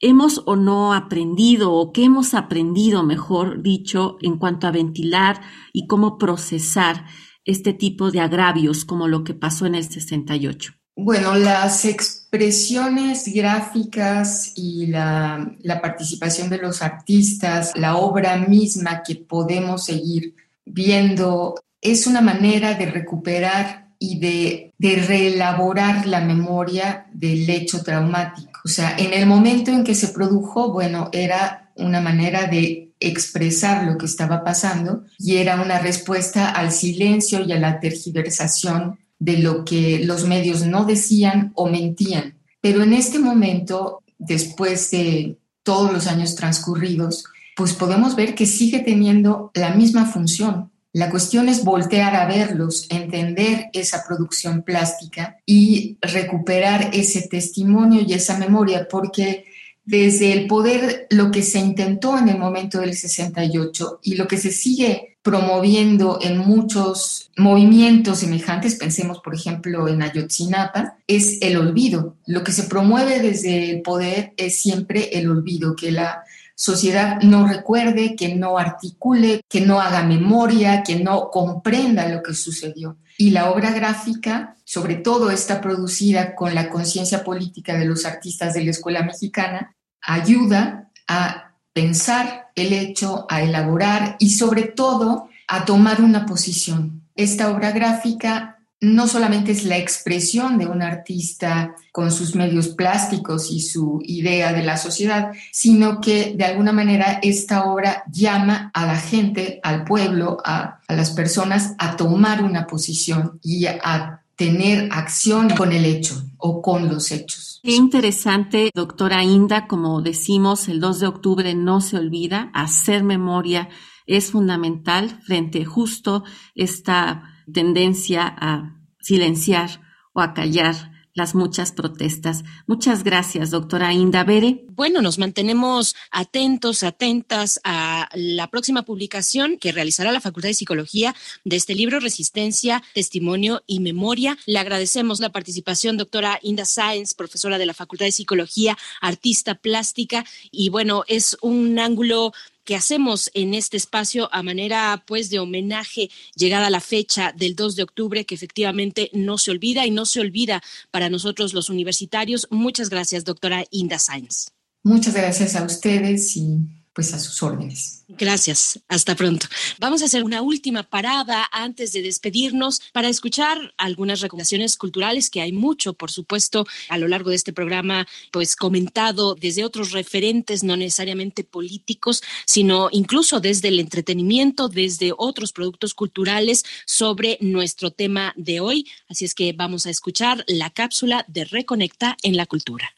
hemos 0.00 0.42
o 0.44 0.56
no 0.56 0.94
aprendido 0.94 1.72
o 1.72 1.92
qué 1.92 2.06
hemos 2.06 2.34
aprendido, 2.34 3.04
mejor 3.04 3.62
dicho, 3.62 4.18
en 4.20 4.36
cuanto 4.36 4.66
a 4.66 4.72
ventilar 4.72 5.40
y 5.72 5.86
cómo 5.86 6.18
procesar 6.18 7.04
este 7.44 7.72
tipo 7.72 8.10
de 8.10 8.18
agravios 8.18 8.84
como 8.84 9.06
lo 9.06 9.22
que 9.22 9.34
pasó 9.34 9.64
en 9.66 9.76
el 9.76 9.88
68? 9.88 10.72
Bueno, 10.96 11.36
las 11.36 11.84
expresiones 11.84 13.32
gráficas 13.32 14.54
y 14.56 14.88
la, 14.88 15.48
la, 15.60 15.80
participación 15.80 16.50
de 16.50 16.58
los 16.58 16.82
artistas, 16.82 17.70
la 17.76 17.96
obra 17.96 18.36
misma 18.38 19.04
que 19.04 19.14
podemos 19.14 19.84
seguir 19.84 20.34
viendo, 20.64 21.54
es 21.80 22.08
una 22.08 22.20
manera 22.20 22.74
de 22.74 22.86
recuperar 22.86 23.89
y 24.00 24.18
de, 24.18 24.72
de 24.78 24.96
reelaborar 24.96 26.06
la 26.06 26.22
memoria 26.22 27.06
del 27.12 27.48
hecho 27.48 27.84
traumático. 27.84 28.60
O 28.64 28.68
sea, 28.68 28.96
en 28.98 29.12
el 29.12 29.26
momento 29.26 29.70
en 29.70 29.84
que 29.84 29.94
se 29.94 30.08
produjo, 30.08 30.72
bueno, 30.72 31.10
era 31.12 31.70
una 31.76 32.00
manera 32.00 32.46
de 32.46 32.92
expresar 32.98 33.84
lo 33.84 33.98
que 33.98 34.06
estaba 34.06 34.42
pasando 34.42 35.04
y 35.18 35.36
era 35.36 35.60
una 35.60 35.78
respuesta 35.78 36.50
al 36.50 36.72
silencio 36.72 37.44
y 37.44 37.52
a 37.52 37.58
la 37.58 37.78
tergiversación 37.78 38.98
de 39.18 39.38
lo 39.38 39.64
que 39.64 40.04
los 40.04 40.26
medios 40.26 40.66
no 40.66 40.84
decían 40.84 41.52
o 41.54 41.68
mentían. 41.68 42.38
Pero 42.60 42.82
en 42.82 42.94
este 42.94 43.18
momento, 43.18 44.02
después 44.18 44.90
de 44.90 45.38
todos 45.62 45.92
los 45.92 46.06
años 46.06 46.34
transcurridos, 46.34 47.24
pues 47.56 47.74
podemos 47.74 48.16
ver 48.16 48.34
que 48.34 48.46
sigue 48.46 48.80
teniendo 48.80 49.50
la 49.54 49.74
misma 49.74 50.06
función. 50.06 50.69
La 50.92 51.08
cuestión 51.08 51.48
es 51.48 51.64
voltear 51.64 52.16
a 52.16 52.26
verlos, 52.26 52.86
entender 52.90 53.70
esa 53.72 54.04
producción 54.06 54.62
plástica 54.62 55.38
y 55.46 55.98
recuperar 56.00 56.90
ese 56.92 57.28
testimonio 57.28 58.02
y 58.06 58.12
esa 58.12 58.38
memoria, 58.38 58.88
porque 58.90 59.44
desde 59.84 60.32
el 60.32 60.46
poder 60.48 61.06
lo 61.10 61.30
que 61.30 61.42
se 61.42 61.60
intentó 61.60 62.18
en 62.18 62.28
el 62.28 62.38
momento 62.38 62.80
del 62.80 62.94
68 62.94 64.00
y 64.02 64.16
lo 64.16 64.26
que 64.26 64.36
se 64.36 64.50
sigue 64.50 65.16
promoviendo 65.22 66.18
en 66.22 66.38
muchos 66.38 67.30
movimientos 67.36 68.20
semejantes, 68.20 68.76
pensemos 68.76 69.20
por 69.20 69.34
ejemplo 69.34 69.86
en 69.86 70.02
Ayotzinapa, 70.02 70.96
es 71.06 71.38
el 71.42 71.56
olvido. 71.56 72.16
Lo 72.26 72.42
que 72.42 72.52
se 72.52 72.64
promueve 72.64 73.20
desde 73.20 73.70
el 73.70 73.82
poder 73.82 74.32
es 74.36 74.60
siempre 74.60 75.10
el 75.18 75.30
olvido, 75.30 75.76
que 75.76 75.92
la 75.92 76.24
sociedad 76.60 77.22
no 77.22 77.48
recuerde, 77.48 78.14
que 78.14 78.34
no 78.34 78.58
articule, 78.58 79.40
que 79.48 79.62
no 79.62 79.80
haga 79.80 80.02
memoria, 80.02 80.82
que 80.82 80.96
no 80.96 81.30
comprenda 81.30 82.06
lo 82.06 82.22
que 82.22 82.34
sucedió. 82.34 82.98
Y 83.16 83.30
la 83.30 83.50
obra 83.50 83.70
gráfica, 83.70 84.56
sobre 84.64 84.96
todo 84.96 85.30
está 85.30 85.62
producida 85.62 86.34
con 86.34 86.54
la 86.54 86.68
conciencia 86.68 87.24
política 87.24 87.78
de 87.78 87.86
los 87.86 88.04
artistas 88.04 88.52
de 88.52 88.62
la 88.62 88.72
escuela 88.72 89.02
mexicana, 89.02 89.74
ayuda 90.02 90.90
a 91.08 91.54
pensar 91.72 92.48
el 92.54 92.74
hecho, 92.74 93.24
a 93.30 93.40
elaborar 93.40 94.16
y 94.18 94.28
sobre 94.28 94.64
todo 94.64 95.30
a 95.48 95.64
tomar 95.64 96.02
una 96.02 96.26
posición. 96.26 97.08
Esta 97.14 97.50
obra 97.50 97.72
gráfica 97.72 98.58
no 98.80 99.06
solamente 99.06 99.52
es 99.52 99.64
la 99.64 99.76
expresión 99.76 100.56
de 100.56 100.66
un 100.66 100.80
artista 100.82 101.74
con 101.92 102.10
sus 102.10 102.34
medios 102.34 102.68
plásticos 102.68 103.50
y 103.50 103.60
su 103.60 104.00
idea 104.04 104.52
de 104.52 104.62
la 104.62 104.76
sociedad, 104.76 105.32
sino 105.52 106.00
que 106.00 106.34
de 106.34 106.44
alguna 106.44 106.72
manera 106.72 107.20
esta 107.22 107.64
obra 107.64 108.04
llama 108.10 108.70
a 108.72 108.86
la 108.86 108.96
gente, 108.96 109.60
al 109.62 109.84
pueblo, 109.84 110.38
a, 110.44 110.80
las 110.88 111.10
personas 111.10 111.74
a 111.78 111.96
tomar 111.96 112.42
una 112.42 112.66
posición 112.66 113.38
y 113.42 113.66
a 113.66 114.22
tener 114.34 114.88
acción 114.90 115.50
con 115.50 115.70
el 115.72 115.84
hecho 115.84 116.24
o 116.38 116.62
con 116.62 116.88
los 116.88 117.12
hechos. 117.12 117.60
Qué 117.62 117.74
interesante, 117.74 118.70
doctora 118.74 119.22
Inda, 119.22 119.66
como 119.66 120.00
decimos, 120.00 120.66
el 120.68 120.80
2 120.80 121.00
de 121.00 121.06
octubre 121.06 121.54
no 121.54 121.82
se 121.82 121.98
olvida, 121.98 122.50
hacer 122.54 123.04
memoria 123.04 123.68
es 124.06 124.30
fundamental 124.30 125.20
frente 125.22 125.64
justo 125.66 126.24
esta 126.54 127.22
tendencia 127.52 128.26
a 128.26 128.76
silenciar 129.00 129.80
o 130.12 130.20
a 130.20 130.34
callar 130.34 130.90
las 131.14 131.34
muchas 131.34 131.72
protestas. 131.72 132.44
Muchas 132.66 133.02
gracias, 133.02 133.50
doctora 133.50 133.92
Inda 133.92 134.24
Bere. 134.24 134.64
Bueno, 134.70 135.02
nos 135.02 135.18
mantenemos 135.18 135.94
atentos, 136.10 136.82
atentas 136.82 137.60
a 137.64 138.08
la 138.14 138.48
próxima 138.48 138.82
publicación 138.82 139.58
que 139.58 139.72
realizará 139.72 140.12
la 140.12 140.20
Facultad 140.20 140.48
de 140.48 140.54
Psicología 140.54 141.14
de 141.44 141.56
este 141.56 141.74
libro, 141.74 142.00
Resistencia, 142.00 142.82
Testimonio 142.94 143.62
y 143.66 143.80
Memoria. 143.80 144.38
Le 144.46 144.58
agradecemos 144.58 145.20
la 145.20 145.30
participación, 145.30 145.96
doctora 145.96 146.38
Inda 146.42 146.64
Sáenz, 146.64 147.14
profesora 147.14 147.58
de 147.58 147.66
la 147.66 147.74
Facultad 147.74 148.06
de 148.06 148.12
Psicología, 148.12 148.78
artista 149.00 149.56
plástica. 149.56 150.24
Y 150.50 150.70
bueno, 150.70 151.04
es 151.08 151.36
un 151.42 151.78
ángulo 151.78 152.32
que 152.64 152.76
hacemos 152.76 153.30
en 153.34 153.54
este 153.54 153.76
espacio 153.76 154.28
a 154.32 154.42
manera 154.42 155.04
pues 155.06 155.30
de 155.30 155.38
homenaje 155.38 156.10
llegada 156.34 156.70
la 156.70 156.80
fecha 156.80 157.32
del 157.36 157.54
2 157.54 157.76
de 157.76 157.82
octubre 157.82 158.24
que 158.26 158.34
efectivamente 158.34 159.10
no 159.12 159.38
se 159.38 159.50
olvida 159.50 159.86
y 159.86 159.90
no 159.90 160.06
se 160.06 160.20
olvida 160.20 160.62
para 160.90 161.10
nosotros 161.10 161.54
los 161.54 161.70
universitarios. 161.70 162.46
Muchas 162.50 162.90
gracias, 162.90 163.24
doctora 163.24 163.64
Inda 163.70 163.98
Sainz. 163.98 164.52
Muchas 164.82 165.14
gracias 165.14 165.56
a 165.56 165.64
ustedes 165.64 166.36
y 166.36 166.79
pues 166.92 167.14
a 167.14 167.18
sus 167.18 167.42
órdenes. 167.42 168.04
Gracias, 168.08 168.80
hasta 168.88 169.14
pronto. 169.14 169.46
Vamos 169.78 170.02
a 170.02 170.06
hacer 170.06 170.24
una 170.24 170.42
última 170.42 170.82
parada 170.82 171.48
antes 171.52 171.92
de 171.92 172.02
despedirnos 172.02 172.80
para 172.92 173.08
escuchar 173.08 173.72
algunas 173.76 174.20
recomendaciones 174.20 174.76
culturales 174.76 175.30
que 175.30 175.40
hay 175.40 175.52
mucho, 175.52 175.94
por 175.94 176.10
supuesto, 176.10 176.66
a 176.88 176.98
lo 176.98 177.06
largo 177.06 177.30
de 177.30 177.36
este 177.36 177.52
programa, 177.52 178.06
pues 178.32 178.56
comentado 178.56 179.34
desde 179.34 179.64
otros 179.64 179.92
referentes, 179.92 180.64
no 180.64 180.76
necesariamente 180.76 181.44
políticos, 181.44 182.22
sino 182.46 182.88
incluso 182.90 183.40
desde 183.40 183.68
el 183.68 183.78
entretenimiento, 183.78 184.68
desde 184.68 185.12
otros 185.16 185.52
productos 185.52 185.94
culturales 185.94 186.64
sobre 186.86 187.38
nuestro 187.40 187.92
tema 187.92 188.32
de 188.36 188.60
hoy. 188.60 188.86
Así 189.08 189.24
es 189.24 189.34
que 189.34 189.52
vamos 189.52 189.86
a 189.86 189.90
escuchar 189.90 190.44
la 190.48 190.70
cápsula 190.70 191.24
de 191.28 191.44
Reconecta 191.44 192.16
en 192.22 192.36
la 192.36 192.46
Cultura. 192.46 192.92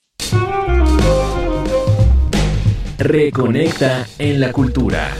Reconecta 3.02 4.06
en 4.20 4.38
la 4.38 4.52
cultura. 4.52 5.10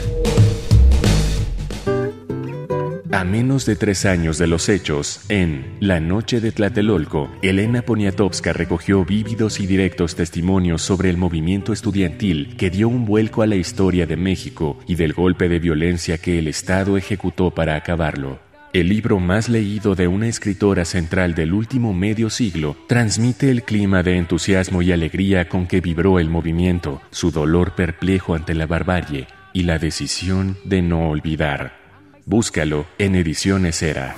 A 3.11 3.25
menos 3.25 3.65
de 3.65 3.75
tres 3.75 4.05
años 4.05 4.37
de 4.37 4.47
los 4.47 4.69
hechos, 4.69 5.19
en 5.27 5.75
La 5.81 5.99
Noche 5.99 6.39
de 6.39 6.53
Tlatelolco, 6.53 7.29
Elena 7.41 7.81
Poniatowska 7.81 8.53
recogió 8.53 9.03
vívidos 9.03 9.59
y 9.59 9.67
directos 9.67 10.15
testimonios 10.15 10.81
sobre 10.81 11.09
el 11.09 11.17
movimiento 11.17 11.73
estudiantil 11.73 12.55
que 12.55 12.69
dio 12.69 12.87
un 12.87 13.03
vuelco 13.03 13.41
a 13.41 13.47
la 13.47 13.57
historia 13.57 14.05
de 14.05 14.15
México 14.15 14.79
y 14.87 14.95
del 14.95 15.11
golpe 15.11 15.49
de 15.49 15.59
violencia 15.59 16.17
que 16.17 16.39
el 16.39 16.47
Estado 16.47 16.95
ejecutó 16.95 17.51
para 17.51 17.75
acabarlo. 17.75 18.52
El 18.73 18.89
libro 18.89 19.19
más 19.19 19.49
leído 19.49 19.93
de 19.93 20.07
una 20.07 20.27
escritora 20.27 20.83
central 20.83 21.35
del 21.35 21.53
último 21.53 21.93
medio 21.93 22.31
siglo 22.31 22.75
transmite 22.87 23.51
el 23.51 23.61
clima 23.61 24.01
de 24.01 24.17
entusiasmo 24.17 24.81
y 24.81 24.91
alegría 24.91 25.47
con 25.47 25.67
que 25.67 25.79
vibró 25.79 26.17
el 26.17 26.27
movimiento, 26.27 26.99
su 27.11 27.29
dolor 27.29 27.75
perplejo 27.75 28.33
ante 28.33 28.55
la 28.55 28.65
barbarie 28.65 29.27
y 29.53 29.61
la 29.61 29.77
decisión 29.77 30.57
de 30.63 30.81
no 30.81 31.11
olvidar. 31.11 31.77
Búscalo 32.25 32.87
en 32.97 33.13
Ediciones 33.13 33.83
Era. 33.83 34.15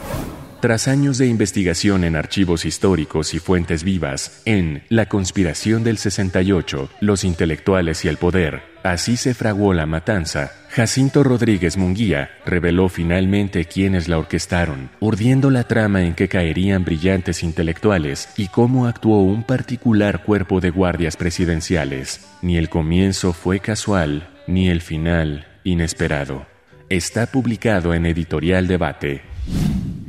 Tras 0.61 0.87
años 0.87 1.17
de 1.17 1.27
investigación 1.27 2.05
en 2.05 2.15
archivos 2.15 2.63
históricos 2.63 3.33
y 3.33 3.39
fuentes 3.39 3.83
vivas, 3.83 4.41
en 4.45 4.83
La 4.87 5.09
conspiración 5.09 5.83
del 5.83 5.97
68, 5.97 6.89
los 7.01 7.25
intelectuales 7.25 8.05
y 8.05 8.07
el 8.07 8.15
poder, 8.15 8.74
así 8.91 9.17
se 9.17 9.33
fraguó 9.33 9.73
la 9.73 9.85
matanza, 9.85 10.51
Jacinto 10.69 11.23
Rodríguez 11.23 11.75
Munguía 11.77 12.29
reveló 12.45 12.87
finalmente 12.89 13.65
quiénes 13.65 14.07
la 14.07 14.17
orquestaron, 14.17 14.89
urdiendo 14.99 15.49
la 15.49 15.63
trama 15.63 16.03
en 16.03 16.13
que 16.13 16.27
caerían 16.27 16.85
brillantes 16.85 17.43
intelectuales 17.43 18.29
y 18.37 18.47
cómo 18.49 18.85
actuó 18.85 19.21
un 19.21 19.43
particular 19.43 20.23
cuerpo 20.23 20.59
de 20.59 20.69
guardias 20.69 21.17
presidenciales. 21.17 22.27
Ni 22.41 22.57
el 22.57 22.69
comienzo 22.69 23.33
fue 23.33 23.59
casual, 23.59 24.29
ni 24.47 24.69
el 24.69 24.81
final 24.81 25.47
inesperado. 25.63 26.45
Está 26.89 27.25
publicado 27.25 27.93
en 27.93 28.05
Editorial 28.05 28.67
Debate. 28.67 29.23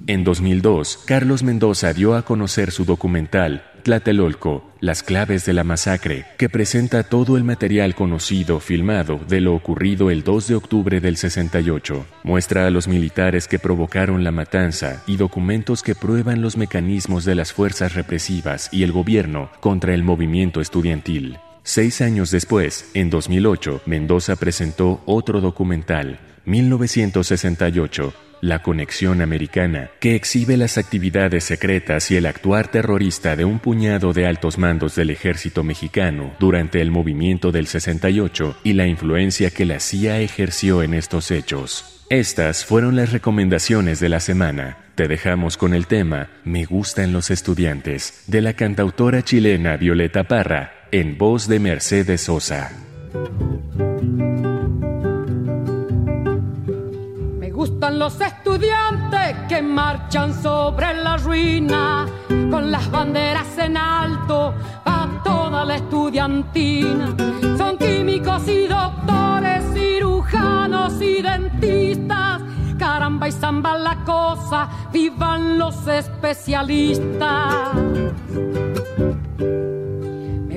En 0.09 0.23
2002, 0.23 1.01
Carlos 1.07 1.43
Mendoza 1.43 1.93
dio 1.93 2.15
a 2.15 2.23
conocer 2.23 2.71
su 2.71 2.85
documental 2.85 3.65
Tlatelolco, 3.87 4.65
las 4.81 5.05
claves 5.05 5.47
de 5.47 5.53
la 5.53 5.63
masacre, 5.63 6.27
que 6.39 6.49
presenta 6.49 7.05
todo 7.05 7.37
el 7.37 7.45
material 7.45 7.95
conocido, 7.95 8.59
filmado, 8.59 9.21
de 9.29 9.41
lo 9.41 9.55
ocurrido 9.55 10.11
el 10.11 10.25
2 10.25 10.49
de 10.49 10.55
octubre 10.57 11.01
del 11.01 11.17
68. 11.17 12.05
Muestra 12.25 12.67
a 12.67 12.71
los 12.71 12.89
militares 12.89 13.47
que 13.47 13.61
provocaron 13.61 14.25
la 14.25 14.33
matanza 14.33 15.05
y 15.07 15.17
documentos 15.17 15.85
que 15.85 15.95
prueban 15.95 16.43
los 16.43 16.57
mecanismos 16.57 17.25
de 17.25 17.37
las 17.37 17.53
fuerzas 17.53 17.95
represivas 17.95 18.71
y 18.73 18.83
el 18.83 18.91
gobierno 18.91 19.51
contra 19.61 19.95
el 19.95 20.03
movimiento 20.03 20.61
estudiantil. 20.61 21.39
Seis 21.63 22.01
años 22.01 22.33
después, 22.33 22.91
en 22.95 23.09
2008, 23.09 23.83
Mendoza 23.87 24.35
presentó 24.35 25.01
otro 25.07 25.41
documental, 25.41 26.19
1968, 26.45 28.13
La 28.47 28.63
Conexión 28.63 29.23
Americana, 29.23 29.91
que 29.99 30.15
exhibe 30.15 30.57
las 30.57 30.79
actividades 30.79 31.43
secretas 31.43 32.13
y 32.13 32.17
el 32.17 32.27
actuar 32.27 32.69
terrorista 32.69 33.35
de 33.35 33.45
un 33.45 33.59
puñado 33.59 34.13
de 34.13 34.29
altos 34.29 34.57
mandos 34.57 34.95
del 34.95 35.11
ejército 35.11 35.65
mexicano 35.65 36.33
durante 36.39 36.81
el 36.81 36.93
movimiento 36.93 37.51
del 37.51 37.67
68 37.67 38.59
y 38.63 38.75
la 38.75 38.87
influencia 38.87 39.51
que 39.51 39.65
la 39.65 39.81
CIA 39.81 40.21
ejerció 40.21 40.85
en 40.85 40.95
estos 40.95 41.33
hechos. 41.33 42.05
Estas 42.09 42.65
fueron 42.65 42.95
las 42.95 43.11
recomendaciones 43.11 43.99
de 43.99 44.11
la 44.11 44.21
semana. 44.21 44.77
Te 44.95 45.09
dejamos 45.09 45.57
con 45.57 45.75
el 45.75 45.89
tema 45.89 46.29
Me 46.45 46.67
gustan 46.67 47.13
los 47.13 47.33
estudiantes, 47.33 48.23
de 48.29 48.43
la 48.43 48.53
cantautora 48.53 49.25
chilena 49.25 49.77
Violeta 49.77 50.23
Parra, 50.23 50.87
en 50.93 51.19
voz 51.19 51.49
de 51.49 51.59
Mercedes 51.59 52.21
Sosa. 52.21 52.71
Gustan 57.67 57.99
los 57.99 58.21
estudiantes 58.21 59.35
que 59.49 59.61
marchan 59.61 60.33
sobre 60.41 60.95
la 60.95 61.17
ruina, 61.17 62.07
con 62.29 62.71
las 62.71 62.89
banderas 62.93 63.59
en 63.59 63.77
alto 63.77 64.55
a 64.85 65.09
toda 65.25 65.65
la 65.65 65.75
estudiantina. 65.75 67.17
Son 67.59 67.77
químicos 67.77 68.47
y 68.47 68.69
doctores, 68.69 69.65
cirujanos 69.75 71.01
y 71.03 71.23
dentistas. 71.23 72.43
Caramba 72.79 73.29
y 73.29 73.33
zamba 73.33 73.77
la 73.77 73.97
cosa, 74.05 74.69
vivan 74.93 75.59
los 75.59 75.89
especialistas. 75.89 77.75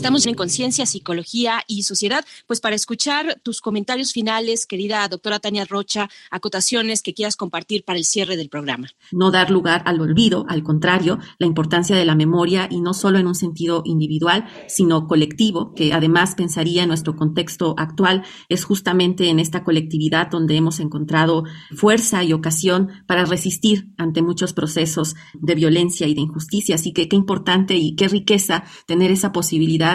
Estamos 0.00 0.24
en 0.24 0.34
Conciencia, 0.34 0.86
Psicología 0.86 1.62
y 1.66 1.82
Sociedad. 1.82 2.24
Pues 2.46 2.62
para 2.62 2.74
escuchar 2.74 3.38
tus 3.42 3.60
comentarios 3.60 4.14
finales, 4.14 4.64
querida 4.64 5.06
doctora 5.06 5.40
Tania 5.40 5.66
Rocha, 5.66 6.08
acotaciones 6.30 7.02
que 7.02 7.12
quieras 7.12 7.36
compartir 7.36 7.84
para 7.84 7.98
el 7.98 8.06
cierre 8.06 8.38
del 8.38 8.48
programa. 8.48 8.88
No 9.12 9.30
dar 9.30 9.50
lugar 9.50 9.82
al 9.84 10.00
olvido, 10.00 10.46
al 10.48 10.62
contrario, 10.62 11.18
la 11.38 11.46
importancia 11.46 11.96
de 11.96 12.06
la 12.06 12.14
memoria 12.14 12.66
y 12.70 12.80
no 12.80 12.94
solo 12.94 13.18
en 13.18 13.26
un 13.26 13.34
sentido 13.34 13.82
individual, 13.84 14.48
sino 14.68 15.06
colectivo, 15.06 15.74
que 15.74 15.92
además 15.92 16.34
pensaría 16.34 16.84
en 16.84 16.88
nuestro 16.88 17.14
contexto 17.14 17.74
actual, 17.76 18.24
es 18.48 18.64
justamente 18.64 19.28
en 19.28 19.38
esta 19.38 19.64
colectividad 19.64 20.30
donde 20.30 20.56
hemos 20.56 20.80
encontrado 20.80 21.44
fuerza 21.76 22.24
y 22.24 22.32
ocasión 22.32 22.88
para 23.06 23.26
resistir 23.26 23.90
ante 23.98 24.22
muchos 24.22 24.54
procesos 24.54 25.14
de 25.34 25.54
violencia 25.54 26.06
y 26.06 26.14
de 26.14 26.22
injusticia. 26.22 26.76
Así 26.76 26.94
que 26.94 27.06
qué 27.06 27.16
importante 27.16 27.76
y 27.76 27.94
qué 27.96 28.08
riqueza 28.08 28.64
tener 28.86 29.10
esa 29.10 29.30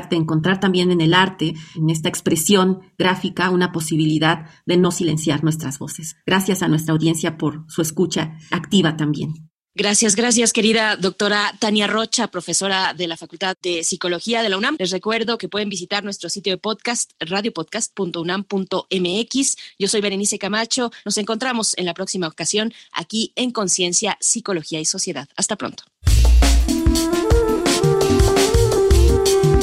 de 0.03 0.15
encontrar 0.15 0.59
también 0.59 0.91
en 0.91 1.01
el 1.01 1.13
arte, 1.13 1.55
en 1.75 1.89
esta 1.89 2.09
expresión 2.09 2.81
gráfica, 2.97 3.49
una 3.49 3.71
posibilidad 3.71 4.49
de 4.65 4.77
no 4.77 4.91
silenciar 4.91 5.43
nuestras 5.43 5.79
voces. 5.79 6.15
Gracias 6.25 6.61
a 6.61 6.67
nuestra 6.67 6.93
audiencia 6.93 7.37
por 7.37 7.65
su 7.67 7.81
escucha 7.81 8.37
activa 8.51 8.97
también. 8.97 9.49
Gracias, 9.77 10.15
gracias, 10.15 10.53
querida 10.53 10.95
doctora 10.95 11.53
Tania 11.59 11.85
Rocha, 11.85 12.27
profesora 12.27 12.93
de 12.93 13.09
la 13.09 13.17
Facultad 13.17 13.57
de 13.61 13.83
Psicología 13.83 14.41
de 14.41 14.47
la 14.47 14.57
UNAM. 14.57 14.77
Les 14.79 14.91
recuerdo 14.91 15.37
que 15.37 15.49
pueden 15.49 15.67
visitar 15.67 16.01
nuestro 16.01 16.29
sitio 16.29 16.53
de 16.53 16.57
podcast, 16.57 17.11
radiopodcast.unam.mx. 17.19 19.55
Yo 19.77 19.89
soy 19.89 19.99
Berenice 19.99 20.39
Camacho. 20.39 20.93
Nos 21.03 21.17
encontramos 21.17 21.77
en 21.77 21.87
la 21.87 21.93
próxima 21.93 22.29
ocasión 22.29 22.71
aquí 22.93 23.33
en 23.35 23.51
Conciencia, 23.51 24.17
Psicología 24.21 24.79
y 24.79 24.85
Sociedad. 24.85 25.27
Hasta 25.35 25.57
pronto. 25.57 25.83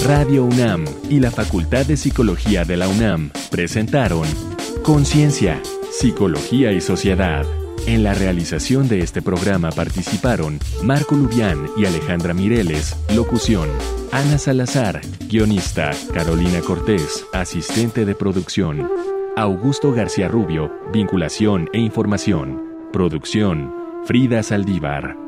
Radio 0.06 0.44
UNAM 0.44 0.84
y 1.08 1.20
la 1.20 1.30
Facultad 1.30 1.86
de 1.86 1.96
Psicología 1.96 2.64
de 2.64 2.76
la 2.76 2.88
UNAM 2.88 3.30
presentaron 3.52 4.26
Conciencia, 4.82 5.60
Psicología 5.92 6.72
y 6.72 6.80
Sociedad. 6.80 7.46
En 7.86 8.02
la 8.02 8.12
realización 8.12 8.88
de 8.88 8.98
este 8.98 9.22
programa 9.22 9.70
participaron 9.70 10.58
Marco 10.82 11.14
Lubián 11.14 11.66
y 11.76 11.86
Alejandra 11.86 12.34
Mireles, 12.34 12.96
locución. 13.14 13.68
Ana 14.10 14.38
Salazar, 14.38 15.00
guionista. 15.28 15.92
Carolina 16.12 16.60
Cortés, 16.60 17.24
asistente 17.32 18.04
de 18.04 18.16
producción. 18.16 18.90
Augusto 19.36 19.92
García 19.92 20.26
Rubio, 20.26 20.72
vinculación 20.92 21.70
e 21.72 21.78
información. 21.78 22.60
Producción. 22.92 23.72
Frida 24.04 24.42
Saldívar. 24.42 25.21